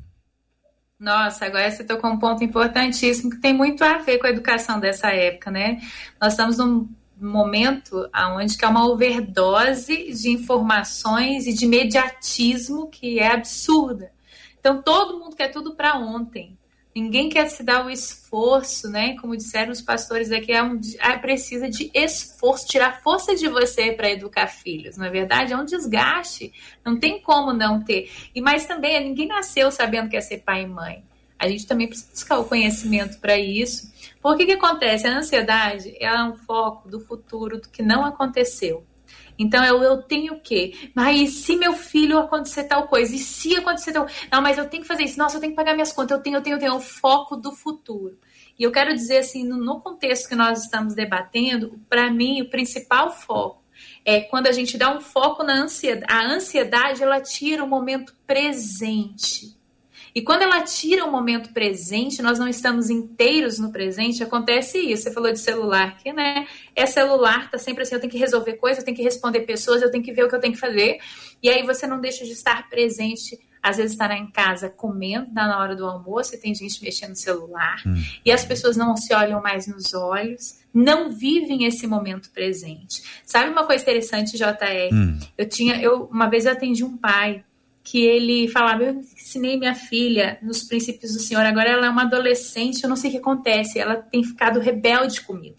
[0.99, 4.79] Nossa, agora você tocou um ponto importantíssimo que tem muito a ver com a educação
[4.79, 5.79] dessa época, né?
[6.19, 6.89] Nós estamos num
[7.19, 14.11] momento onde que há uma overdose de informações e de imediatismo que é absurda.
[14.59, 16.57] Então todo mundo quer tudo para ontem.
[16.93, 19.15] Ninguém quer se dar o esforço, né?
[19.17, 23.93] Como disseram os pastores aqui, é um, é, precisa de esforço, tirar força de você
[23.93, 24.97] para educar filhos.
[24.97, 26.51] Na verdade, é um desgaste.
[26.85, 28.11] Não tem como não ter.
[28.35, 31.03] E mas também ninguém nasceu sabendo que é ser pai e mãe.
[31.39, 33.91] A gente também precisa buscar o conhecimento para isso.
[34.21, 35.07] Porque que acontece?
[35.07, 38.85] A ansiedade é um foco do futuro do que não aconteceu.
[39.41, 40.73] Então eu, eu tenho o quê?
[40.95, 43.15] Mas se meu filho acontecer tal coisa?
[43.15, 45.17] E se acontecer tal Não, mas eu tenho que fazer isso.
[45.17, 46.17] Nossa, eu tenho que pagar minhas contas.
[46.17, 46.73] Eu tenho, eu tenho, eu tenho.
[46.73, 48.17] É o foco do futuro.
[48.57, 53.11] E eu quero dizer assim, no contexto que nós estamos debatendo, para mim, o principal
[53.11, 53.61] foco
[54.05, 56.05] é quando a gente dá um foco na ansiedade.
[56.11, 59.59] A ansiedade, ela tira o momento presente.
[60.13, 65.03] E quando ela tira o momento presente, nós não estamos inteiros no presente, acontece isso.
[65.03, 66.45] Você falou de celular, que né?
[66.75, 69.81] É celular, tá sempre assim, eu tenho que resolver coisas, eu tenho que responder pessoas,
[69.81, 70.99] eu tenho que ver o que eu tenho que fazer.
[71.41, 73.39] E aí você não deixa de estar presente.
[73.63, 77.11] Às vezes estará em casa comendo, tá na hora do almoço, e tem gente mexendo
[77.11, 77.93] no celular, Hum.
[78.25, 83.03] e as pessoas não se olham mais nos olhos, não vivem esse momento presente.
[83.23, 84.89] Sabe uma coisa interessante, JR?
[84.91, 85.19] Hum.
[85.37, 87.43] Eu tinha, eu uma vez eu atendi um pai
[87.83, 92.03] que ele falava, eu ensinei minha filha nos princípios do Senhor, agora ela é uma
[92.03, 95.57] adolescente, eu não sei o que acontece, ela tem ficado rebelde comigo.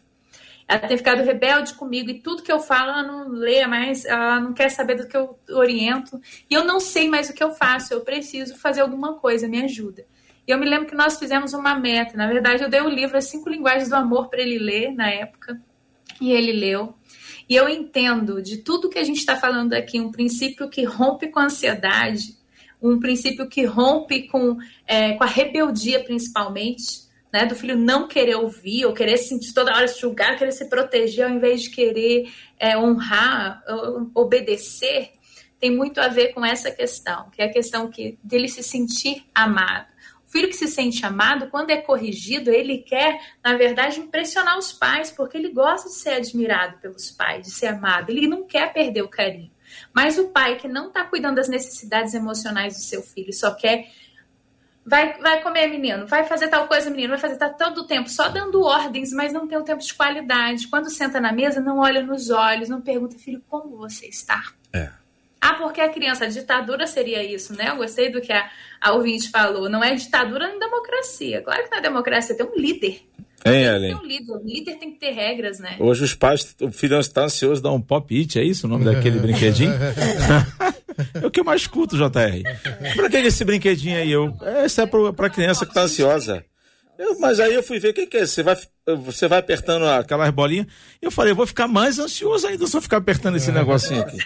[0.68, 4.40] Ela tem ficado rebelde comigo e tudo que eu falo ela não lê mais, ela
[4.40, 7.50] não quer saber do que eu oriento e eu não sei mais o que eu
[7.50, 10.06] faço, eu preciso fazer alguma coisa, me ajuda.
[10.46, 13.18] E eu me lembro que nós fizemos uma meta, na verdade eu dei o livro
[13.18, 15.60] As Cinco Linguagens do Amor para ele ler na época
[16.20, 16.94] e ele leu.
[17.52, 21.28] E eu entendo de tudo que a gente está falando aqui, um princípio que rompe
[21.28, 22.34] com a ansiedade,
[22.80, 27.44] um princípio que rompe com, é, com a rebeldia, principalmente, né?
[27.44, 30.64] Do filho não querer ouvir, ou querer se sentir toda hora se julgar, querer se
[30.64, 33.62] proteger, ao invés de querer é, honrar,
[34.14, 35.10] obedecer,
[35.60, 39.26] tem muito a ver com essa questão, que é a questão que, dele se sentir
[39.34, 39.91] amado
[40.32, 45.10] filho que se sente amado, quando é corrigido, ele quer, na verdade, impressionar os pais,
[45.10, 48.10] porque ele gosta de ser admirado pelos pais, de ser amado.
[48.10, 49.52] Ele não quer perder o carinho.
[49.94, 53.86] Mas o pai que não está cuidando das necessidades emocionais do seu filho, só quer.
[54.84, 58.08] Vai, vai comer, menino, vai fazer tal coisa, menino, vai fazer tal, todo o tempo,
[58.08, 60.66] só dando ordens, mas não tem o tempo de qualidade.
[60.66, 64.42] Quando senta na mesa, não olha nos olhos, não pergunta, filho, como você está?
[64.74, 65.01] É.
[65.44, 67.70] Ah, porque a criança, a ditadura seria isso, né?
[67.70, 68.48] Eu gostei do que a,
[68.80, 69.68] a ouvinte falou.
[69.68, 71.42] Não é ditadura nem democracia.
[71.42, 73.02] Claro que não é democracia, tem um líder.
[73.44, 73.94] Hein, Tem Ellen?
[73.96, 74.32] um líder.
[74.32, 75.74] O líder tem que ter regras, né?
[75.80, 79.18] Hoje os pais, o filho está ansioso dar um pop-it, é isso o nome daquele
[79.20, 79.72] brinquedinho?
[81.20, 82.94] é o que eu mais escuto, JR.
[82.94, 84.12] Pra que esse brinquedinho aí?
[84.12, 86.44] Eu, é, isso é pro, pra criança que tá ansiosa.
[86.96, 88.26] Eu- mas aí eu fui ver o que, que é.
[88.26, 88.56] Você vai,
[89.04, 90.66] você vai apertando aquelas bolinhas.
[91.00, 94.18] Eu falei, eu vou ficar mais ansioso ainda se eu ficar apertando esse negocinho aqui.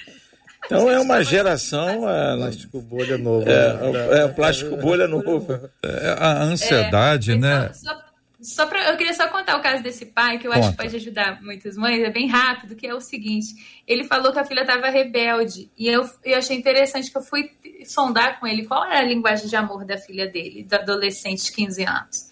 [0.64, 2.08] Então é uma geração.
[2.08, 3.48] É, Plástico bolha novo.
[3.48, 5.70] é, é, é plástico bolha novo.
[5.84, 7.70] É, a ansiedade, É, né?
[7.70, 8.06] então, Só,
[8.42, 10.66] só pra, eu queria só contar o caso desse pai, que eu Conta.
[10.66, 13.48] acho que pode ajudar muitas mães, é bem rápido, que é o seguinte:
[13.86, 17.50] ele falou que a filha estava rebelde, e eu, eu achei interessante que eu fui
[17.84, 21.52] sondar com ele qual era a linguagem de amor da filha dele, do adolescente de
[21.52, 22.26] 15 anos.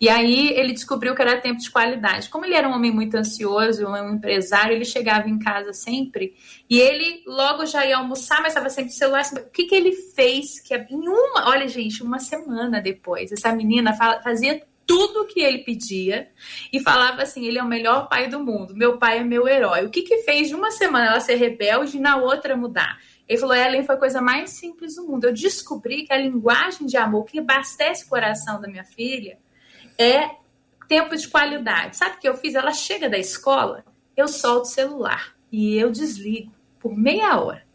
[0.00, 2.28] E aí ele descobriu que era tempo de qualidade.
[2.28, 6.34] Como ele era um homem muito ansioso, um empresário, ele chegava em casa sempre
[6.70, 9.24] e ele logo já ia almoçar, mas estava sempre celular.
[9.32, 10.60] O que, que ele fez?
[10.60, 13.92] Que em uma, olha gente, uma semana depois, essa menina
[14.22, 16.28] fazia tudo que ele pedia
[16.72, 19.84] e falava assim: ele é o melhor pai do mundo, meu pai é meu herói.
[19.84, 22.98] O que, que fez de uma semana ela ser rebelde e na outra mudar?
[23.28, 25.24] Ele falou: Ellen foi a coisa mais simples do mundo.
[25.24, 29.38] Eu descobri que a linguagem de amor que abastece o coração da minha filha
[29.98, 30.30] é
[30.86, 31.96] tempo de qualidade.
[31.96, 32.54] Sabe o que eu fiz?
[32.54, 33.84] Ela chega da escola,
[34.16, 37.66] eu solto o celular e eu desligo por meia hora.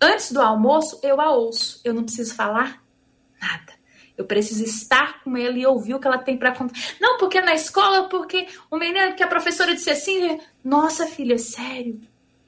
[0.00, 1.80] Antes do almoço, eu a ouço.
[1.84, 2.82] Eu não preciso falar
[3.40, 3.74] nada.
[4.16, 6.78] Eu preciso estar com ela e ouvir o que ela tem para contar.
[7.00, 12.00] Não, porque na escola, porque o menino, que a professora disse assim, nossa filha, sério?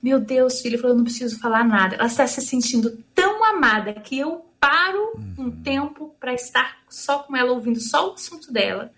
[0.03, 1.96] Meu Deus, filha, eu não preciso falar nada.
[1.96, 5.62] Ela está se sentindo tão amada que eu paro um uhum.
[5.62, 8.92] tempo para estar só com ela, ouvindo só o assunto dela,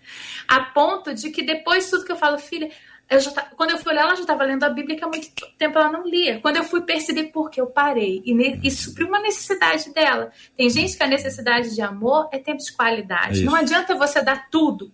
[0.47, 2.71] a ponto de que depois tudo que eu falo, filha,
[3.11, 5.07] eu já tá, quando eu fui olhar, ela já estava lendo a Bíblia que há
[5.07, 6.39] muito tempo ela não lia.
[6.39, 10.31] Quando eu fui perceber por que eu parei e, ne, e supriu uma necessidade dela.
[10.55, 13.39] Tem gente que a necessidade de amor é tempo de qualidade.
[13.39, 13.45] Isso.
[13.45, 14.93] Não adianta você dar tudo,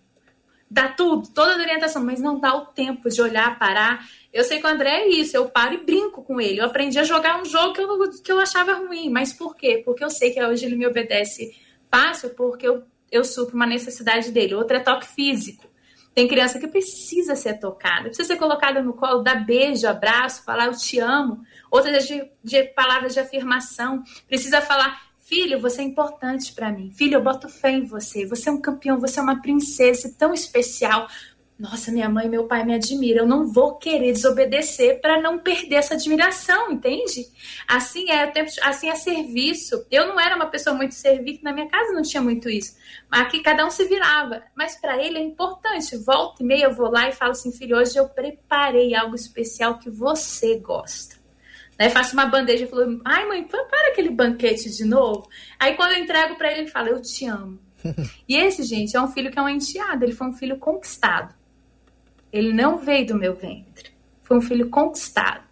[0.70, 4.04] dar tudo, toda a orientação, mas não dá o tempo de olhar, parar
[4.38, 6.60] eu sei que o André é isso, eu paro e brinco com ele.
[6.60, 9.10] Eu aprendi a jogar um jogo que eu, que eu achava ruim.
[9.10, 9.82] Mas por quê?
[9.84, 11.56] Porque eu sei que hoje ele me obedece
[11.90, 14.54] fácil, porque eu, eu supro uma necessidade dele.
[14.54, 15.66] Outra é toque físico.
[16.14, 20.68] Tem criança que precisa ser tocada, precisa ser colocada no colo, dar beijo, abraço, falar
[20.68, 21.42] eu te amo.
[21.72, 24.04] Outras é de, de palavras de afirmação.
[24.28, 26.92] Precisa falar, filho, você é importante para mim.
[26.92, 28.24] Filho, eu boto fé em você.
[28.28, 31.08] Você é um campeão, você é uma princesa tão especial
[31.60, 35.40] nossa, minha mãe e meu pai me admiram, eu não vou querer desobedecer para não
[35.40, 37.26] perder essa admiração, entende?
[37.68, 38.32] Assim é,
[38.62, 39.84] assim é serviço.
[39.90, 42.78] Eu não era uma pessoa muito serviço, na minha casa não tinha muito isso.
[43.10, 44.44] Mas aqui cada um se virava.
[44.56, 45.98] Mas para ele é importante.
[45.98, 49.80] Volta e meia eu vou lá e falo assim, filho, hoje eu preparei algo especial
[49.80, 51.18] que você gosta.
[51.80, 55.28] Né, faço uma bandeja e falo, ai mãe, para aquele banquete de novo.
[55.60, 57.60] Aí quando eu entrego para ele, ele fala, eu te amo.
[58.28, 61.37] e esse, gente, é um filho que é um enteado, ele foi um filho conquistado.
[62.32, 63.92] Ele não veio do meu ventre.
[64.22, 65.48] Foi um filho conquistado.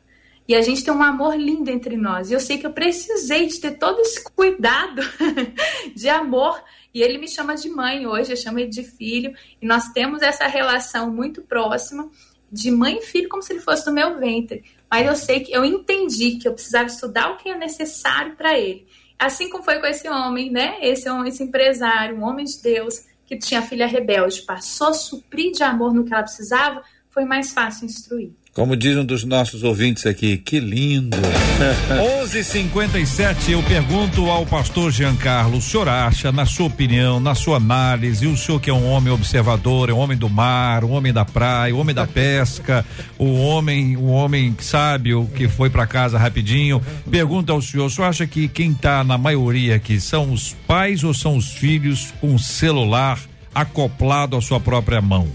[0.48, 2.30] E a gente tem um amor lindo entre nós.
[2.30, 5.02] E eu sei que eu precisei de ter todo esse cuidado
[5.96, 6.62] de amor.
[6.94, 9.34] E ele me chama de mãe hoje, eu chamo ele de filho.
[9.62, 12.10] E nós temos essa relação muito próxima
[12.52, 14.64] de mãe e filho, como se ele fosse do meu ventre.
[14.90, 18.58] Mas eu sei que eu entendi que eu precisava estudar o que é necessário para
[18.58, 18.86] ele.
[19.18, 20.78] Assim como foi com esse homem, né?
[20.82, 25.52] Esse homem, esse empresário, um homem de Deus, que tinha filha rebelde passou a suprir
[25.52, 28.34] de amor no que ela precisava, foi mais fácil instruir.
[28.56, 31.18] Como diz um dos nossos ouvintes aqui, que lindo.
[32.24, 38.26] 11:57 eu pergunto ao pastor Giancarlo, o senhor acha, na sua opinião, na sua análise,
[38.26, 41.26] o senhor que é um homem observador, é um homem do mar, um homem da
[41.26, 42.86] praia, um homem da pesca,
[43.18, 46.82] o homem, o homem sábio que foi para casa rapidinho,
[47.12, 51.04] pergunta ao senhor, o senhor acha que quem está na maioria aqui são os pais
[51.04, 53.20] ou são os filhos com celular
[53.54, 55.28] acoplado à sua própria mão?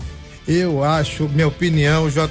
[0.48, 2.26] Eu acho, minha opinião, JR,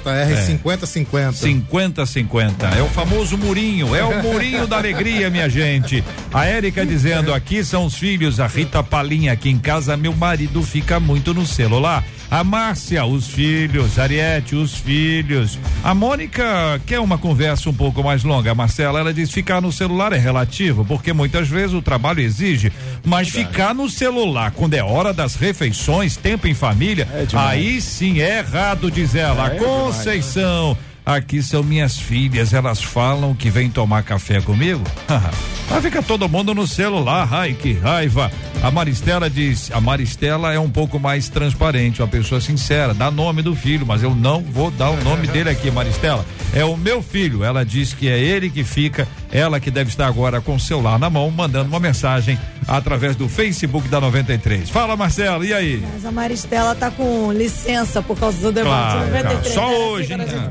[0.64, 1.32] 50-50.
[1.32, 2.76] 50-50.
[2.76, 6.04] É o famoso murinho, é o murinho da alegria, minha gente.
[6.32, 10.62] A Érica dizendo: aqui são os filhos, a Rita Palinha, aqui em casa meu marido
[10.62, 12.04] fica muito no celular.
[12.30, 13.98] A Márcia, os filhos.
[13.98, 15.58] Ariete, os filhos.
[15.82, 18.52] A Mônica quer uma conversa um pouco mais longa.
[18.52, 22.72] A Marcela, ela diz: ficar no celular é relativo, porque muitas vezes o trabalho exige.
[23.04, 28.20] Mas ficar no celular quando é hora das refeições, tempo em família, é aí sim
[28.20, 29.54] é errado, diz ela.
[29.54, 30.74] É Conceição.
[30.74, 34.84] Demais, Aqui são minhas filhas, elas falam que vêm tomar café comigo.
[35.68, 38.30] Vai ficar todo mundo no celular, ai que raiva.
[38.62, 43.40] A Maristela diz, a Maristela é um pouco mais transparente, uma pessoa sincera, dá nome
[43.40, 46.24] do filho, mas eu não vou dar o nome dele aqui, Maristela.
[46.52, 50.06] É o meu filho, ela diz que é ele que fica, ela que deve estar
[50.06, 54.70] agora com o celular na mão, mandando uma mensagem através do Facebook da 93.
[54.70, 55.82] Fala, Marcelo, e aí?
[55.92, 59.54] Mas a Maristela tá com licença por causa do debate claro, 93.
[59.54, 59.76] Só né?
[59.76, 60.26] hoje, né?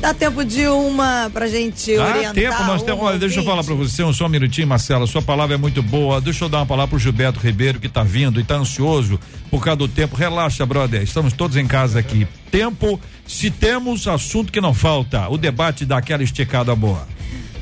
[0.00, 2.34] Dá tempo de uma pra gente Dá orientar.
[2.34, 3.02] tempo, nós temos.
[3.02, 5.06] Olha, deixa eu falar pra você um, só um minutinho, Marcela.
[5.08, 6.20] Sua palavra é muito boa.
[6.20, 9.18] Deixa eu dar uma palavra pro Gilberto Ribeiro que tá vindo e tá ansioso
[9.50, 10.14] por causa do tempo.
[10.14, 11.02] Relaxa, brother.
[11.02, 12.28] Estamos todos em casa aqui.
[12.50, 15.28] Tempo, se temos assunto que não falta.
[15.28, 17.06] O debate daquela esticada boa.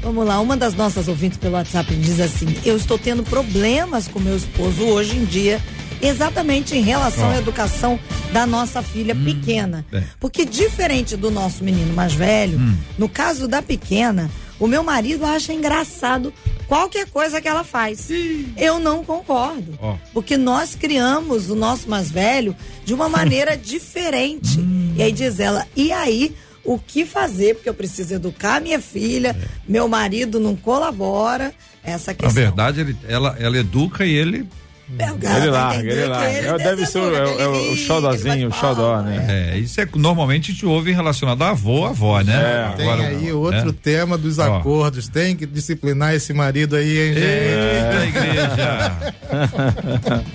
[0.07, 4.21] Vamos lá, uma das nossas ouvintes pelo WhatsApp diz assim: Eu estou tendo problemas com
[4.21, 5.61] meu esposo hoje em dia
[6.01, 7.99] exatamente em relação à educação
[8.33, 9.85] da nossa filha Hum, pequena.
[9.93, 10.05] é.
[10.21, 12.77] Porque diferente do nosso menino mais velho, Hum.
[12.97, 14.31] no caso da pequena,
[14.61, 16.33] o meu marido acha engraçado
[16.69, 18.09] qualquer coisa que ela faz.
[18.57, 19.77] Eu não concordo.
[19.83, 19.97] Ó.
[20.13, 22.55] Porque nós criamos o nosso mais velho
[22.85, 24.61] de uma maneira diferente.
[24.61, 24.93] Hum.
[24.97, 26.33] E aí diz ela, e aí
[26.67, 27.55] o que fazer?
[27.55, 29.37] Porque eu preciso educar minha filha,
[29.69, 31.53] meu marido não colabora.
[31.85, 32.31] Essa Na questão.
[32.43, 34.47] verdade, ele, ela, ela educa e ele.
[34.89, 36.29] Ele larga, ele larga.
[36.29, 39.53] É, deve ser o, é, o- é o, xodózinho, o xodó, né?
[39.55, 42.35] É, isso é normalmente a gente ouve relacionado a avô, avó, né?
[42.73, 43.73] É, Tem aí outro é.
[43.73, 44.59] tema dos Ó.
[44.59, 45.09] acordos.
[45.09, 47.25] Tem que disciplinar esse marido aí, hein, gente?
[47.25, 48.97] Eita, igreja!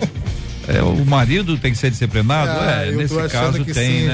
[0.68, 2.52] É, o marido tem que ser disciplinado?
[2.52, 4.14] Ah, é, eu nesse tô achando caso que tem, sim, né?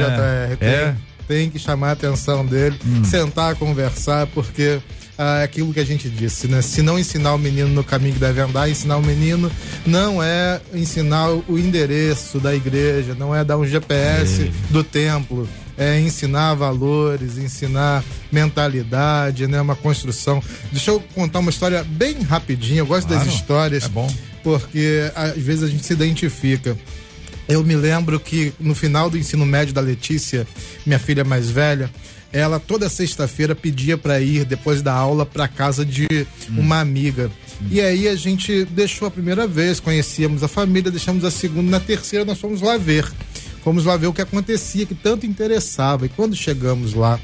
[0.50, 0.58] JR.
[0.58, 0.96] Tem, É,
[1.28, 4.80] tem que chamar a atenção dele, sentar, conversar, porque
[5.18, 6.62] ah, é aquilo que a gente disse, né?
[6.62, 9.52] Se não ensinar o menino no caminho que deve andar, ensinar o menino
[9.86, 15.48] não é ensinar o endereço da igreja, não é dar um GPS do templo.
[15.80, 19.62] É ensinar valores, ensinar mentalidade, né?
[19.62, 20.42] Uma construção.
[20.72, 22.80] Deixa eu contar uma história bem rapidinho.
[22.80, 24.12] Eu gosto das Claro, histórias é bom.
[24.44, 26.76] porque às vezes a gente se identifica.
[27.48, 30.46] Eu me lembro que no final do ensino médio da Letícia,
[30.86, 31.90] minha filha mais velha,
[32.32, 37.32] ela toda sexta-feira pedia para ir depois da aula para casa de uma amiga.
[37.72, 41.80] E aí a gente deixou a primeira vez, conhecíamos a família, deixamos a segunda, na
[41.80, 43.10] terceira nós fomos lá ver.
[43.64, 46.06] Fomos lá ver o que acontecia, que tanto interessava.
[46.06, 47.20] E quando chegamos lá,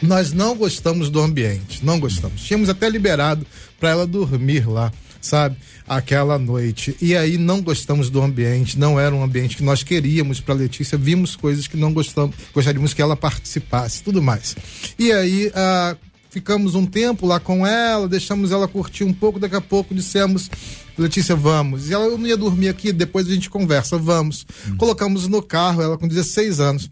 [0.00, 2.42] nós não gostamos do ambiente, não gostamos.
[2.42, 3.46] Tínhamos até liberado
[3.80, 5.56] para ela dormir lá, sabe?
[5.86, 6.96] Aquela noite.
[7.00, 10.98] E aí não gostamos do ambiente, não era um ambiente que nós queríamos para Letícia,
[10.98, 14.56] vimos coisas que não gostamos, gostaríamos que ela participasse, tudo mais.
[14.98, 15.96] E aí ah,
[16.30, 20.50] ficamos um tempo lá com ela, deixamos ela curtir um pouco, daqui a pouco dissemos
[20.98, 21.88] Letícia, vamos.
[21.88, 24.44] E ela, eu não ia dormir aqui, depois a gente conversa, vamos.
[24.76, 26.90] Colocamos no carro, ela com 16 anos.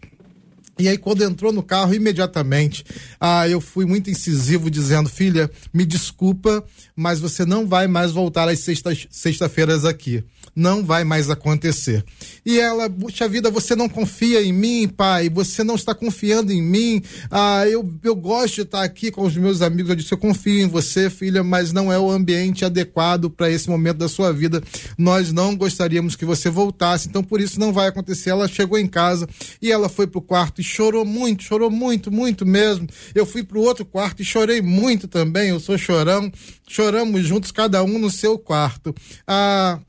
[0.79, 2.83] E aí, quando entrou no carro, imediatamente,
[3.19, 6.63] ah, eu fui muito incisivo, dizendo: Filha, me desculpa,
[6.95, 10.23] mas você não vai mais voltar às sextas- sexta-feiras aqui.
[10.57, 12.03] Não vai mais acontecer.
[12.43, 15.29] E ela, puxa vida, você não confia em mim, pai?
[15.29, 16.99] Você não está confiando em mim?
[17.29, 19.91] Ah, eu, eu gosto de estar aqui com os meus amigos.
[19.91, 23.69] Eu disse: Eu confio em você, filha, mas não é o ambiente adequado para esse
[23.69, 24.59] momento da sua vida.
[24.97, 28.31] Nós não gostaríamos que você voltasse, então por isso não vai acontecer.
[28.31, 29.29] Ela chegou em casa
[29.61, 32.87] e ela foi pro quarto e chorou muito, chorou muito, muito mesmo.
[33.13, 35.49] Eu fui pro outro quarto e chorei muito também.
[35.49, 36.31] Eu sou chorão.
[36.67, 38.93] Choramos juntos, cada um no seu quarto.
[39.27, 39.79] Ah,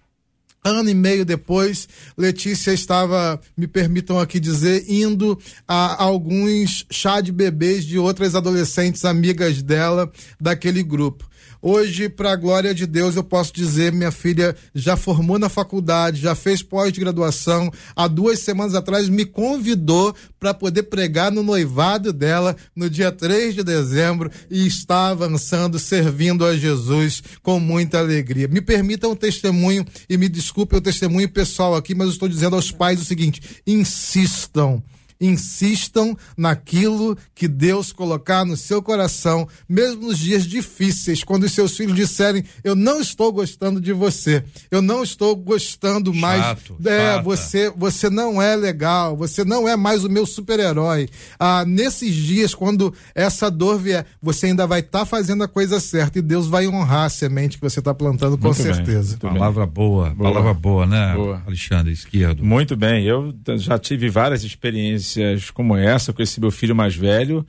[0.65, 7.31] Ano e meio depois, Letícia estava, me permitam aqui dizer, indo a alguns chá de
[7.31, 11.29] bebês de outras adolescentes amigas dela daquele grupo.
[11.61, 16.21] Hoje, para a glória de Deus, eu posso dizer, minha filha já formou na faculdade,
[16.21, 17.69] já fez pós-graduação.
[17.97, 23.57] Há duas semanas atrás me convidou para poder pregar no noivado dela no dia 3
[23.57, 28.47] de dezembro e está avançando, servindo a Jesus com muita alegria.
[28.47, 32.55] Me permitam um testemunho e me desculpem o testemunho pessoal aqui, mas eu estou dizendo
[32.55, 34.81] aos pais o seguinte: insistam
[35.21, 41.77] insistam naquilo que Deus colocar no seu coração, mesmo nos dias difíceis, quando os seus
[41.77, 46.43] filhos disserem: Eu não estou gostando de você, eu não estou gostando mais.
[46.43, 47.23] Chato, é, chata.
[47.23, 51.09] você, você não é legal, você não é mais o meu super-herói.
[51.39, 56.19] Ah, nesses dias, quando essa dor vier, você ainda vai estar fazendo a coisa certa
[56.19, 59.19] e Deus vai honrar a semente que você está plantando, com Muito certeza.
[59.21, 59.33] bem.
[59.33, 60.33] Palavra boa, Boa.
[60.33, 61.43] palavra boa, né, Boa.
[61.47, 62.45] Alexandre Esquerdo?
[62.45, 65.08] Muito bem, eu já tive várias experiências
[65.55, 67.47] como essa com esse meu filho mais velho,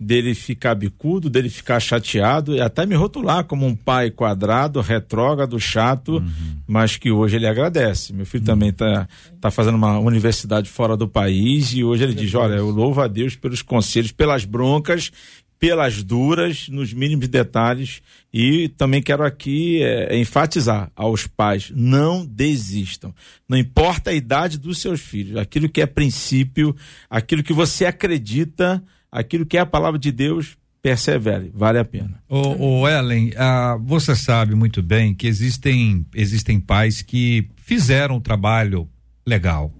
[0.00, 5.58] dele ficar bicudo, dele ficar chateado e até me rotular como um pai quadrado, retrógrado,
[5.58, 6.22] chato,
[6.66, 8.12] mas que hoje ele agradece.
[8.12, 9.08] Meu filho também tá,
[9.40, 13.08] tá fazendo uma universidade fora do país e hoje ele diz: Olha, eu louvo a
[13.08, 15.10] Deus pelos conselhos, pelas broncas
[15.58, 18.00] pelas duras, nos mínimos detalhes.
[18.32, 23.14] E também quero aqui eh, enfatizar aos pais: não desistam.
[23.48, 26.74] Não importa a idade dos seus filhos, aquilo que é princípio,
[27.10, 32.22] aquilo que você acredita, aquilo que é a palavra de Deus, persevere, vale a pena.
[32.28, 38.88] Ô, Ellen, ah, você sabe muito bem que existem, existem pais que fizeram um trabalho
[39.26, 39.72] legal,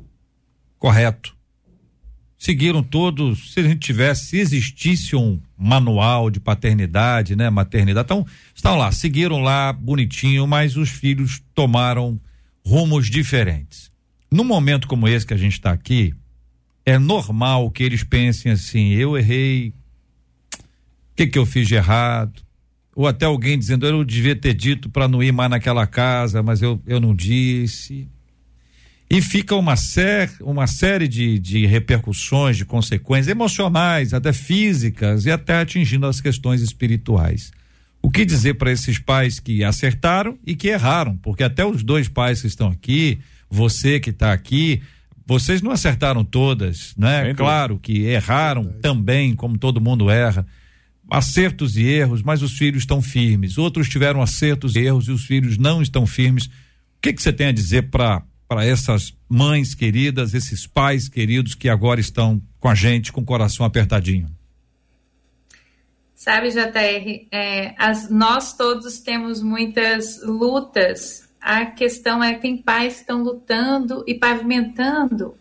[0.79, 1.38] correto.
[2.39, 8.25] Seguiram todos, se a gente tivesse, se existisse um manual de paternidade, né, maternidade, então,
[8.55, 12.19] estão lá, seguiram lá bonitinho, mas os filhos tomaram
[12.65, 13.91] rumos diferentes.
[14.31, 16.15] Num momento como esse que a gente está aqui,
[16.87, 19.75] é normal que eles pensem assim, eu errei,
[20.55, 22.41] o que que eu fiz de errado?
[22.95, 26.63] Ou até alguém dizendo, eu devia ter dito para não ir mais naquela casa, mas
[26.63, 28.09] eu, eu não disse.
[29.11, 35.31] E fica uma, ser, uma série de, de repercussões, de consequências emocionais, até físicas e
[35.31, 37.51] até atingindo as questões espirituais.
[38.03, 41.17] O que dizer para esses pais que acertaram e que erraram?
[41.17, 43.19] Porque até os dois pais que estão aqui,
[43.51, 44.83] você que está aqui,
[45.27, 47.35] vocês não acertaram todas, né?
[47.35, 50.47] Claro que erraram também, como todo mundo erra.
[51.11, 53.57] Acertos e erros, mas os filhos estão firmes.
[53.57, 56.45] Outros tiveram acertos e erros e os filhos não estão firmes.
[56.45, 56.51] O
[57.01, 61.69] que que você tem a dizer para para essas mães queridas, esses pais queridos que
[61.69, 64.29] agora estão com a gente com o coração apertadinho?
[66.15, 71.29] Sabe, JR, é, as, nós todos temos muitas lutas.
[71.41, 75.37] A questão é que tem pais que estão lutando e pavimentando,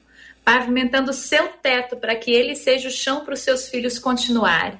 [0.45, 4.79] pavimentando o seu teto para que ele seja o chão para os seus filhos continuarem.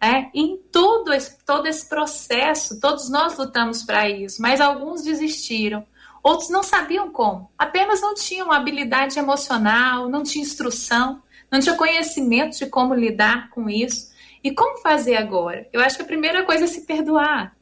[0.00, 5.84] É, em todo esse, todo esse processo, todos nós lutamos para isso, mas alguns desistiram,
[6.26, 12.58] outros não sabiam como, apenas não tinham habilidade emocional, não tinham instrução, não tinham conhecimento
[12.58, 14.10] de como lidar com isso.
[14.42, 15.68] E como fazer agora?
[15.72, 17.56] Eu acho que a primeira coisa é se perdoar.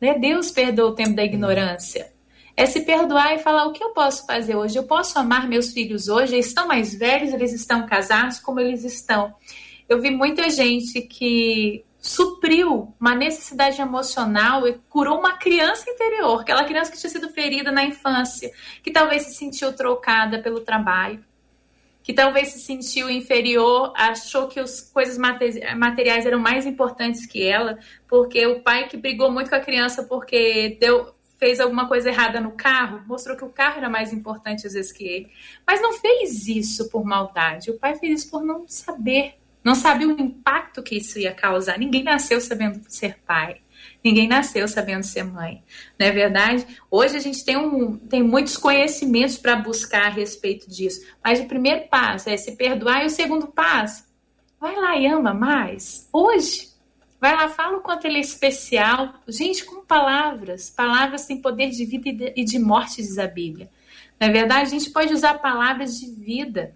[0.00, 0.18] Né?
[0.18, 2.12] Deus perdoa o tempo da ignorância.
[2.56, 4.76] É se perdoar e falar o que eu posso fazer hoje.
[4.76, 6.34] Eu posso amar meus filhos hoje.
[6.34, 9.32] Eles estão mais velhos, eles estão casados, como eles estão.
[9.88, 16.64] Eu vi muita gente que supriu uma necessidade emocional e curou uma criança interior, aquela
[16.64, 18.50] criança que tinha sido ferida na infância,
[18.82, 21.22] que talvez se sentiu trocada pelo trabalho,
[22.02, 27.78] que talvez se sentiu inferior, achou que as coisas materiais eram mais importantes que ela,
[28.08, 32.40] porque o pai que brigou muito com a criança porque deu fez alguma coisa errada
[32.40, 35.30] no carro, mostrou que o carro era mais importante às vezes que ele.
[35.64, 37.70] Mas não fez isso por maldade.
[37.70, 41.78] O pai fez isso por não saber, não sabia o impacto que isso ia causar.
[41.78, 43.60] Ninguém nasceu sabendo ser pai.
[44.02, 45.62] Ninguém nasceu sabendo ser mãe,
[45.98, 46.66] não é verdade?
[46.90, 51.46] Hoje a gente tem, um, tem muitos conhecimentos para buscar a respeito disso, mas o
[51.46, 54.04] primeiro passo é se perdoar e o segundo passo,
[54.60, 56.08] vai lá e ama mais.
[56.12, 56.68] Hoje,
[57.20, 59.14] vai lá, fala o quanto ele é especial.
[59.26, 63.68] Gente, com palavras, palavras têm poder de vida e de morte, diz a Bíblia.
[64.20, 66.74] Na é verdade, a gente pode usar palavras de vida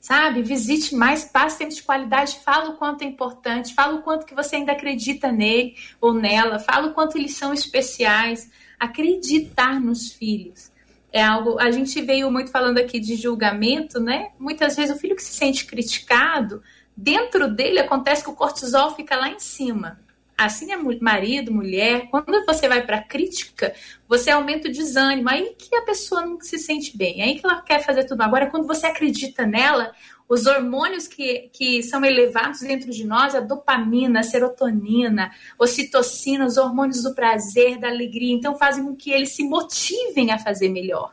[0.00, 0.42] sabe?
[0.42, 4.56] Visite mais, passe de qualidade, fala o quanto é importante, fala o quanto que você
[4.56, 8.50] ainda acredita nele ou nela, fala o quanto eles são especiais.
[8.78, 10.70] Acreditar nos filhos
[11.12, 11.58] é algo.
[11.58, 14.30] A gente veio muito falando aqui de julgamento, né?
[14.38, 16.62] Muitas vezes o filho que se sente criticado,
[16.96, 19.98] dentro dele acontece que o cortisol fica lá em cima
[20.38, 23.74] assim é marido, mulher, quando você vai para crítica,
[24.08, 27.60] você aumenta o desânimo, aí que a pessoa não se sente bem, aí que ela
[27.60, 28.22] quer fazer tudo.
[28.22, 29.92] Agora, quando você acredita nela,
[30.28, 36.56] os hormônios que, que são elevados dentro de nós, a dopamina, a serotonina, ocitocina, os
[36.56, 41.12] hormônios do prazer, da alegria, então fazem com que eles se motivem a fazer melhor.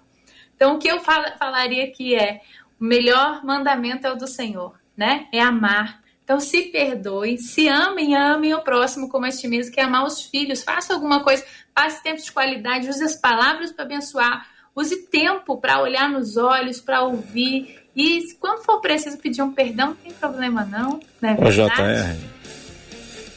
[0.56, 2.42] Então, o que eu fal falaria aqui é:
[2.80, 5.28] o melhor mandamento é o do Senhor, né?
[5.32, 9.80] É amar, então, se perdoem, se amem, amem o próximo como a ti mesmo, que
[9.80, 10.64] é amar os filhos.
[10.64, 14.44] Faça alguma coisa, passe tempo de qualidade, use as palavras para abençoar,
[14.76, 17.78] use tempo para olhar nos olhos, para ouvir.
[17.96, 21.38] E quando for preciso pedir um perdão, não tem problema não, né?
[21.40, 22.18] Ô, JR,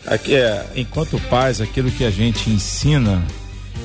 [0.07, 3.23] aqui é, enquanto pais, aquilo que a gente ensina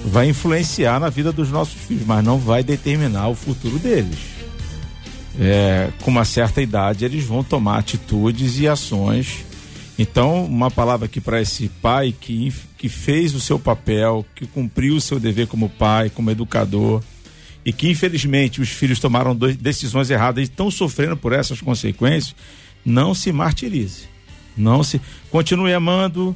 [0.06, 4.33] vai influenciar na vida dos nossos filhos, mas não vai determinar o futuro deles
[5.40, 9.46] é, com uma certa idade, eles vão tomar atitudes e ações.
[9.98, 14.96] Então, uma palavra aqui para esse pai que, que fez o seu papel, que cumpriu
[14.96, 17.02] o seu dever como pai, como educador,
[17.66, 22.36] e que infelizmente os filhos tomaram decisões erradas e estão sofrendo por essas consequências,
[22.84, 24.10] não se martirize.
[24.56, 25.02] Não se.
[25.32, 26.36] Continue amando,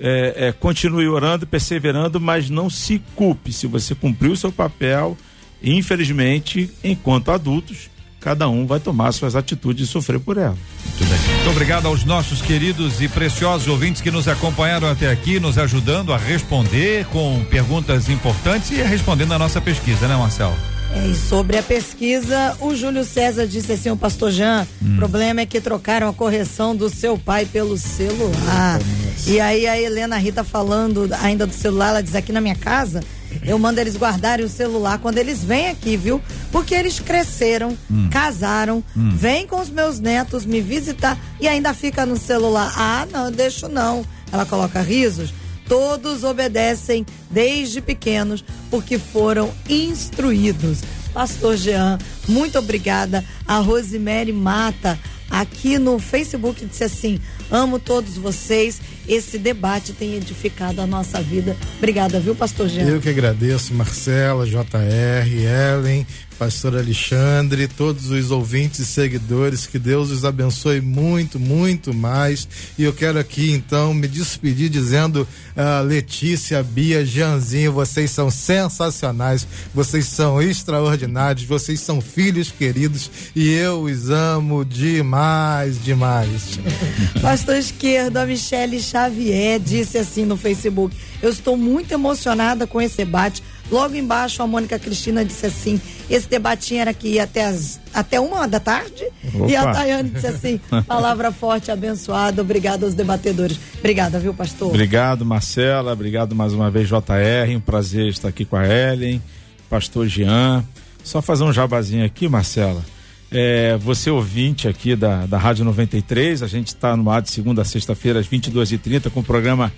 [0.00, 5.16] é, é, continue orando, perseverando, mas não se culpe se você cumpriu o seu papel.
[5.62, 7.90] Infelizmente, enquanto adultos,
[8.20, 10.56] cada um vai tomar suas atitudes e sofrer por ela.
[10.84, 11.34] Muito bem.
[11.36, 16.12] Muito obrigado aos nossos queridos e preciosos ouvintes que nos acompanharam até aqui, nos ajudando
[16.12, 20.56] a responder com perguntas importantes e respondendo a nossa pesquisa, né, Marcelo?
[20.94, 24.94] É, e sobre a pesquisa, o Júlio César disse assim, o pastor Jean, hum.
[24.94, 28.78] o problema é que trocaram a correção do seu pai pelo celular.
[28.78, 29.30] Nossa.
[29.30, 33.02] E aí a Helena Rita falando ainda do celular, ela diz aqui na minha casa,
[33.44, 36.20] eu mando eles guardarem o celular quando eles vêm aqui, viu?
[36.50, 38.08] Porque eles cresceram, hum.
[38.10, 39.10] casaram, hum.
[39.14, 42.72] vêm com os meus netos me visitar e ainda fica no celular.
[42.76, 44.04] Ah, não, deixo não.
[44.32, 45.32] Ela coloca risos.
[45.68, 50.80] Todos obedecem desde pequenos porque foram instruídos.
[51.12, 53.24] Pastor Jean, muito obrigada.
[53.46, 54.98] A Rosemary Mata
[55.30, 61.56] aqui no Facebook disse assim: amo todos vocês esse debate tem edificado a nossa vida.
[61.78, 62.86] Obrigada, viu, pastor Jean?
[62.86, 66.06] Eu que agradeço, Marcela, JR, Ellen,
[66.38, 72.48] pastor Alexandre, todos os ouvintes e seguidores, que Deus os abençoe muito, muito mais.
[72.78, 79.46] E eu quero aqui então me despedir dizendo, uh, Letícia, Bia, Jeanzinho, vocês são sensacionais,
[79.74, 86.60] vocês são extraordinários, vocês são filhos queridos e eu os amo demais, demais.
[87.20, 92.98] Pastor esquerdo, a Michele Xavier disse assim no Facebook: Eu estou muito emocionada com esse
[92.98, 97.78] debate Logo embaixo, a Mônica Cristina disse assim: esse debatinho era que ia até, as,
[97.92, 99.04] até uma da tarde.
[99.34, 99.50] Opa.
[99.50, 102.40] E a Tayane disse assim: palavra forte, abençoada.
[102.40, 103.58] Obrigada aos debatedores.
[103.78, 104.68] Obrigada, viu, pastor?
[104.68, 105.92] Obrigado, Marcela.
[105.92, 107.54] Obrigado mais uma vez, JR.
[107.54, 109.22] Um prazer estar aqui com a Ellen,
[109.68, 110.64] pastor Jean.
[111.04, 112.82] Só fazer um jabazinho aqui, Marcela.
[113.30, 117.60] É, você ouvinte aqui da, da Rádio 93, a gente está no ar de segunda
[117.60, 119.70] a sexta-feira às 22h30 com o programa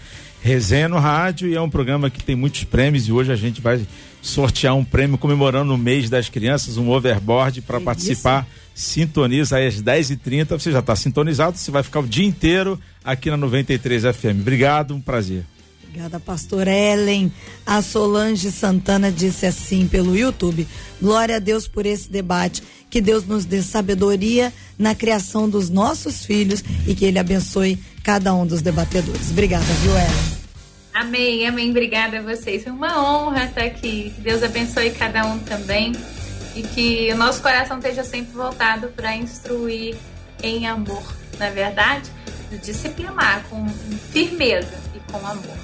[0.42, 3.60] Resenha no Rádio e é um programa que tem muitos prêmios e hoje a gente
[3.60, 3.86] vai
[4.22, 8.46] sortear um prêmio comemorando o mês das crianças, um overboard para participar.
[8.74, 10.48] Sintoniza aí às 10h30.
[10.58, 14.40] Você já está sintonizado, você vai ficar o dia inteiro aqui na 93 FM.
[14.40, 15.44] Obrigado, um prazer.
[15.90, 17.32] Obrigada, pastor Ellen.
[17.66, 20.66] A Solange Santana disse assim pelo YouTube:
[21.02, 22.62] Glória a Deus por esse debate.
[22.88, 28.34] Que Deus nos dê sabedoria na criação dos nossos filhos e que Ele abençoe cada
[28.34, 29.30] um dos debatedores.
[29.30, 30.40] Obrigada, viu, Ellen?
[30.92, 31.70] Amém, amém.
[31.70, 32.66] Obrigada a vocês.
[32.66, 34.12] É uma honra estar aqui.
[34.14, 35.92] Que Deus abençoe cada um também
[36.54, 39.96] e que o nosso coração esteja sempre voltado para instruir
[40.42, 41.02] em amor,
[41.38, 42.10] na é verdade,
[42.62, 43.68] disciplinar com
[44.12, 45.56] firmeza e com amor.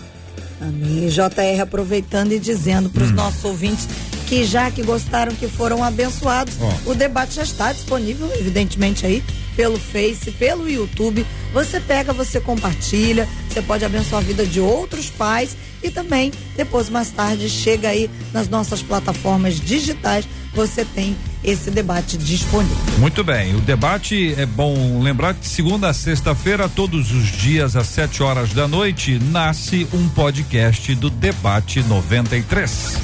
[0.61, 1.09] Amém.
[1.09, 3.15] JR aproveitando e dizendo para os hum.
[3.15, 3.89] nossos ouvintes
[4.27, 6.91] que já que gostaram, que foram abençoados, oh.
[6.91, 9.23] o debate já está disponível, evidentemente aí
[9.57, 11.27] pelo Face, pelo YouTube.
[11.53, 16.91] Você pega, você compartilha, você pode abençoar a vida de outros pais e também depois
[16.91, 22.77] mais tarde chega aí nas nossas plataformas digitais, você tem esse debate disponível.
[22.99, 27.87] Muito bem, o debate é bom lembrar que segunda a sexta-feira, todos os dias às
[27.89, 32.97] 7 horas da noite, nasce um podcast do Debate 93.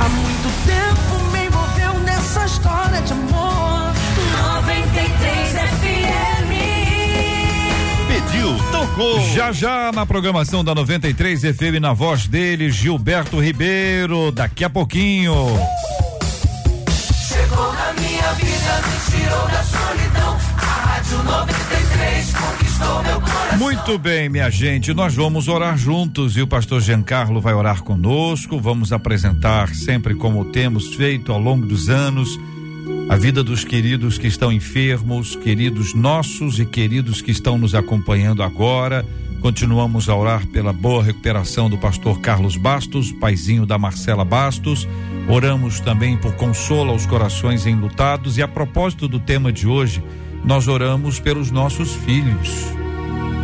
[0.00, 0.31] Há
[8.72, 9.20] tocou.
[9.34, 15.34] Já já na programação da 93 FM, na voz dele, Gilberto Ribeiro, daqui a pouquinho.
[17.28, 20.38] Chegou na minha vida, me tirou da solidão.
[20.56, 23.58] A Rádio 93 conquistou meu coração.
[23.58, 28.58] Muito bem, minha gente, nós vamos orar juntos e o pastor Giancarlo vai orar conosco.
[28.58, 32.28] Vamos apresentar sempre como temos feito ao longo dos anos
[33.12, 38.42] a vida dos queridos que estão enfermos, queridos nossos e queridos que estão nos acompanhando
[38.42, 39.04] agora.
[39.42, 44.88] Continuamos a orar pela boa recuperação do pastor Carlos Bastos, paizinho da Marcela Bastos.
[45.28, 50.02] Oramos também por consolo aos corações enlutados e a propósito do tema de hoje,
[50.42, 52.81] nós oramos pelos nossos filhos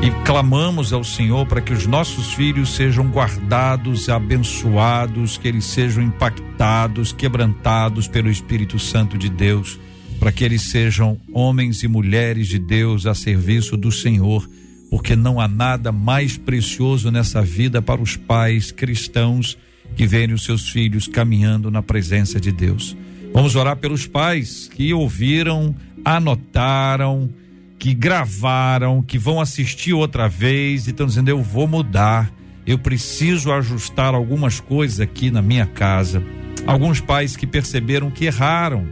[0.00, 6.02] e clamamos ao Senhor para que os nossos filhos sejam guardados, abençoados, que eles sejam
[6.02, 9.78] impactados, quebrantados pelo Espírito Santo de Deus,
[10.20, 14.48] para que eles sejam homens e mulheres de Deus a serviço do Senhor,
[14.88, 19.58] porque não há nada mais precioso nessa vida para os pais cristãos
[19.96, 22.96] que verem os seus filhos caminhando na presença de Deus.
[23.32, 27.28] Vamos orar pelos pais que ouviram, anotaram,
[27.78, 32.30] que gravaram, que vão assistir outra vez e estão dizendo: eu vou mudar,
[32.66, 36.22] eu preciso ajustar algumas coisas aqui na minha casa.
[36.66, 38.88] Alguns pais que perceberam que erraram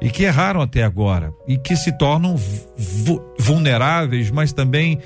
[0.00, 2.36] e que erraram até agora e que se tornam
[3.38, 4.98] vulneráveis, mas também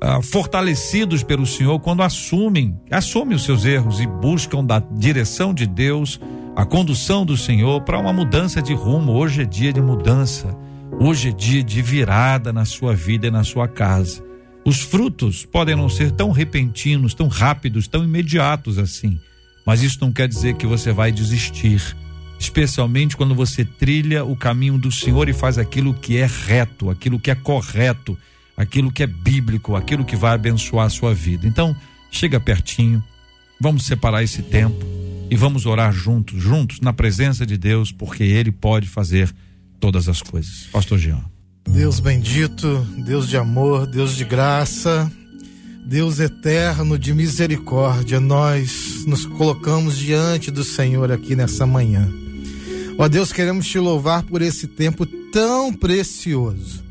[0.00, 5.66] ah, fortalecidos pelo Senhor quando assumem, assumem os seus erros e buscam da direção de
[5.66, 6.20] Deus,
[6.54, 9.12] a condução do Senhor para uma mudança de rumo.
[9.12, 10.54] Hoje é dia de mudança.
[11.00, 14.20] Hoje é dia de virada na sua vida e na sua casa.
[14.64, 19.16] Os frutos podem não ser tão repentinos, tão rápidos, tão imediatos assim,
[19.64, 21.96] mas isso não quer dizer que você vai desistir,
[22.36, 27.20] especialmente quando você trilha o caminho do Senhor e faz aquilo que é reto, aquilo
[27.20, 28.18] que é correto,
[28.56, 31.46] aquilo que é bíblico, aquilo que vai abençoar a sua vida.
[31.46, 31.76] Então,
[32.10, 33.02] chega pertinho,
[33.60, 34.84] vamos separar esse tempo
[35.30, 39.32] e vamos orar juntos, juntos na presença de Deus, porque ele pode fazer
[39.80, 40.68] todas as coisas.
[40.72, 41.24] Pastor Jean.
[41.68, 45.10] Deus bendito, Deus de amor, Deus de graça,
[45.86, 52.08] Deus eterno de misericórdia, nós nos colocamos diante do Senhor aqui nessa manhã.
[52.98, 56.87] Ó Deus, queremos te louvar por esse tempo tão precioso.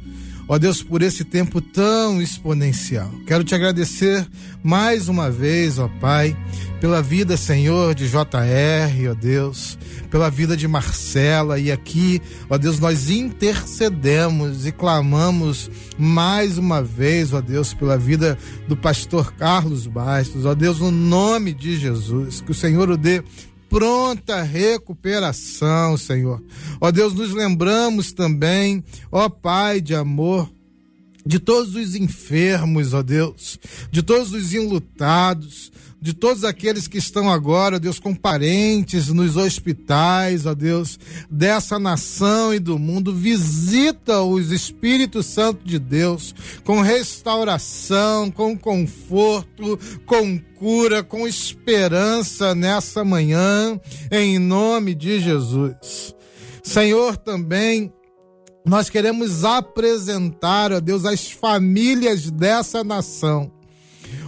[0.50, 3.12] Ó Deus, por esse tempo tão exponencial.
[3.26, 4.26] Quero te agradecer
[4.64, 6.38] mais uma vez, ó Pai,
[6.80, 9.78] pela vida, Senhor, de JR, ó Deus,
[10.10, 17.34] pela vida de Marcela e aqui, ó Deus, nós intercedemos e clamamos mais uma vez,
[17.34, 18.38] ó Deus, pela vida
[18.70, 23.22] do pastor Carlos Bastos, ó Deus, no nome de Jesus, que o Senhor o dê
[23.70, 26.44] pronta recuperação, Senhor.
[26.80, 30.50] Ó Deus, nos lembramos também, ó Pai de amor,
[31.28, 33.60] de todos os enfermos, ó Deus,
[33.92, 40.46] de todos os enlutados, de todos aqueles que estão agora, Deus, com parentes nos hospitais,
[40.46, 40.98] ó Deus,
[41.30, 43.14] dessa nação e do mundo.
[43.14, 46.34] Visita os Espírito Santo de Deus
[46.64, 53.78] com restauração, com conforto, com cura, com esperança nessa manhã,
[54.10, 56.16] em nome de Jesus.
[56.64, 57.92] Senhor, também
[58.68, 63.52] nós queremos apresentar, ó Deus, as famílias dessa nação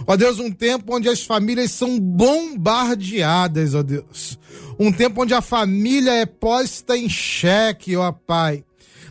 [0.06, 4.38] Ó Deus, um tempo onde as famílias são bombardeadas, ó Deus.
[4.78, 8.64] Um tempo onde a família é posta em xeque, ó Pai.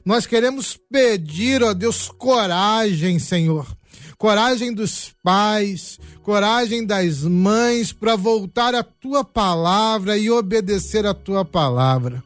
[0.04, 3.68] Nós queremos pedir, ó Deus, coragem, Senhor.
[4.18, 11.46] Coragem dos pais, coragem das mães para voltar à tua palavra e obedecer à tua
[11.46, 12.22] palavra.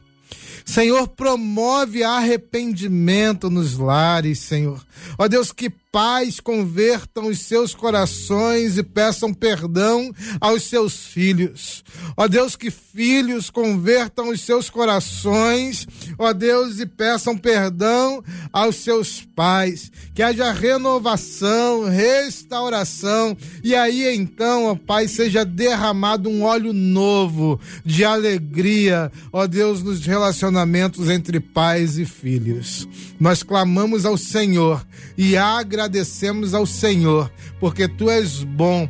[0.64, 4.84] Senhor, promove arrependimento nos lares, Senhor.
[5.18, 11.84] Ó Deus, que pais convertam os seus corações e peçam perdão aos seus filhos.
[12.16, 15.86] Ó Deus, que filhos convertam os seus corações,
[16.18, 19.92] ó Deus, e peçam perdão aos seus pais.
[20.12, 28.04] Que haja renovação, restauração, e aí então, ó Pai, seja derramado um óleo novo de
[28.04, 32.88] alegria, ó Deus, nos relacionamentos entre pais e filhos.
[33.20, 34.84] Nós clamamos ao Senhor
[35.16, 35.36] e
[35.84, 37.30] agradecemos ao Senhor,
[37.60, 38.88] porque tu és bom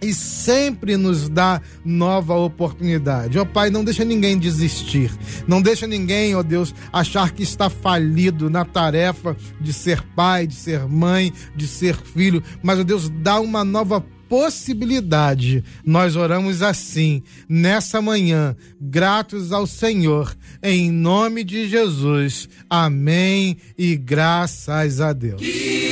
[0.00, 3.38] e sempre nos dá nova oportunidade.
[3.38, 5.12] Ó oh, Pai, não deixa ninguém desistir.
[5.46, 10.46] Não deixa ninguém, ó oh Deus, achar que está falido na tarefa de ser pai,
[10.46, 12.42] de ser mãe, de ser filho.
[12.62, 15.62] Mas, ó oh Deus, dá uma nova possibilidade.
[15.84, 22.48] Nós oramos assim, nessa manhã, gratos ao Senhor, em nome de Jesus.
[22.70, 25.38] Amém e graças a Deus.
[25.38, 25.91] Que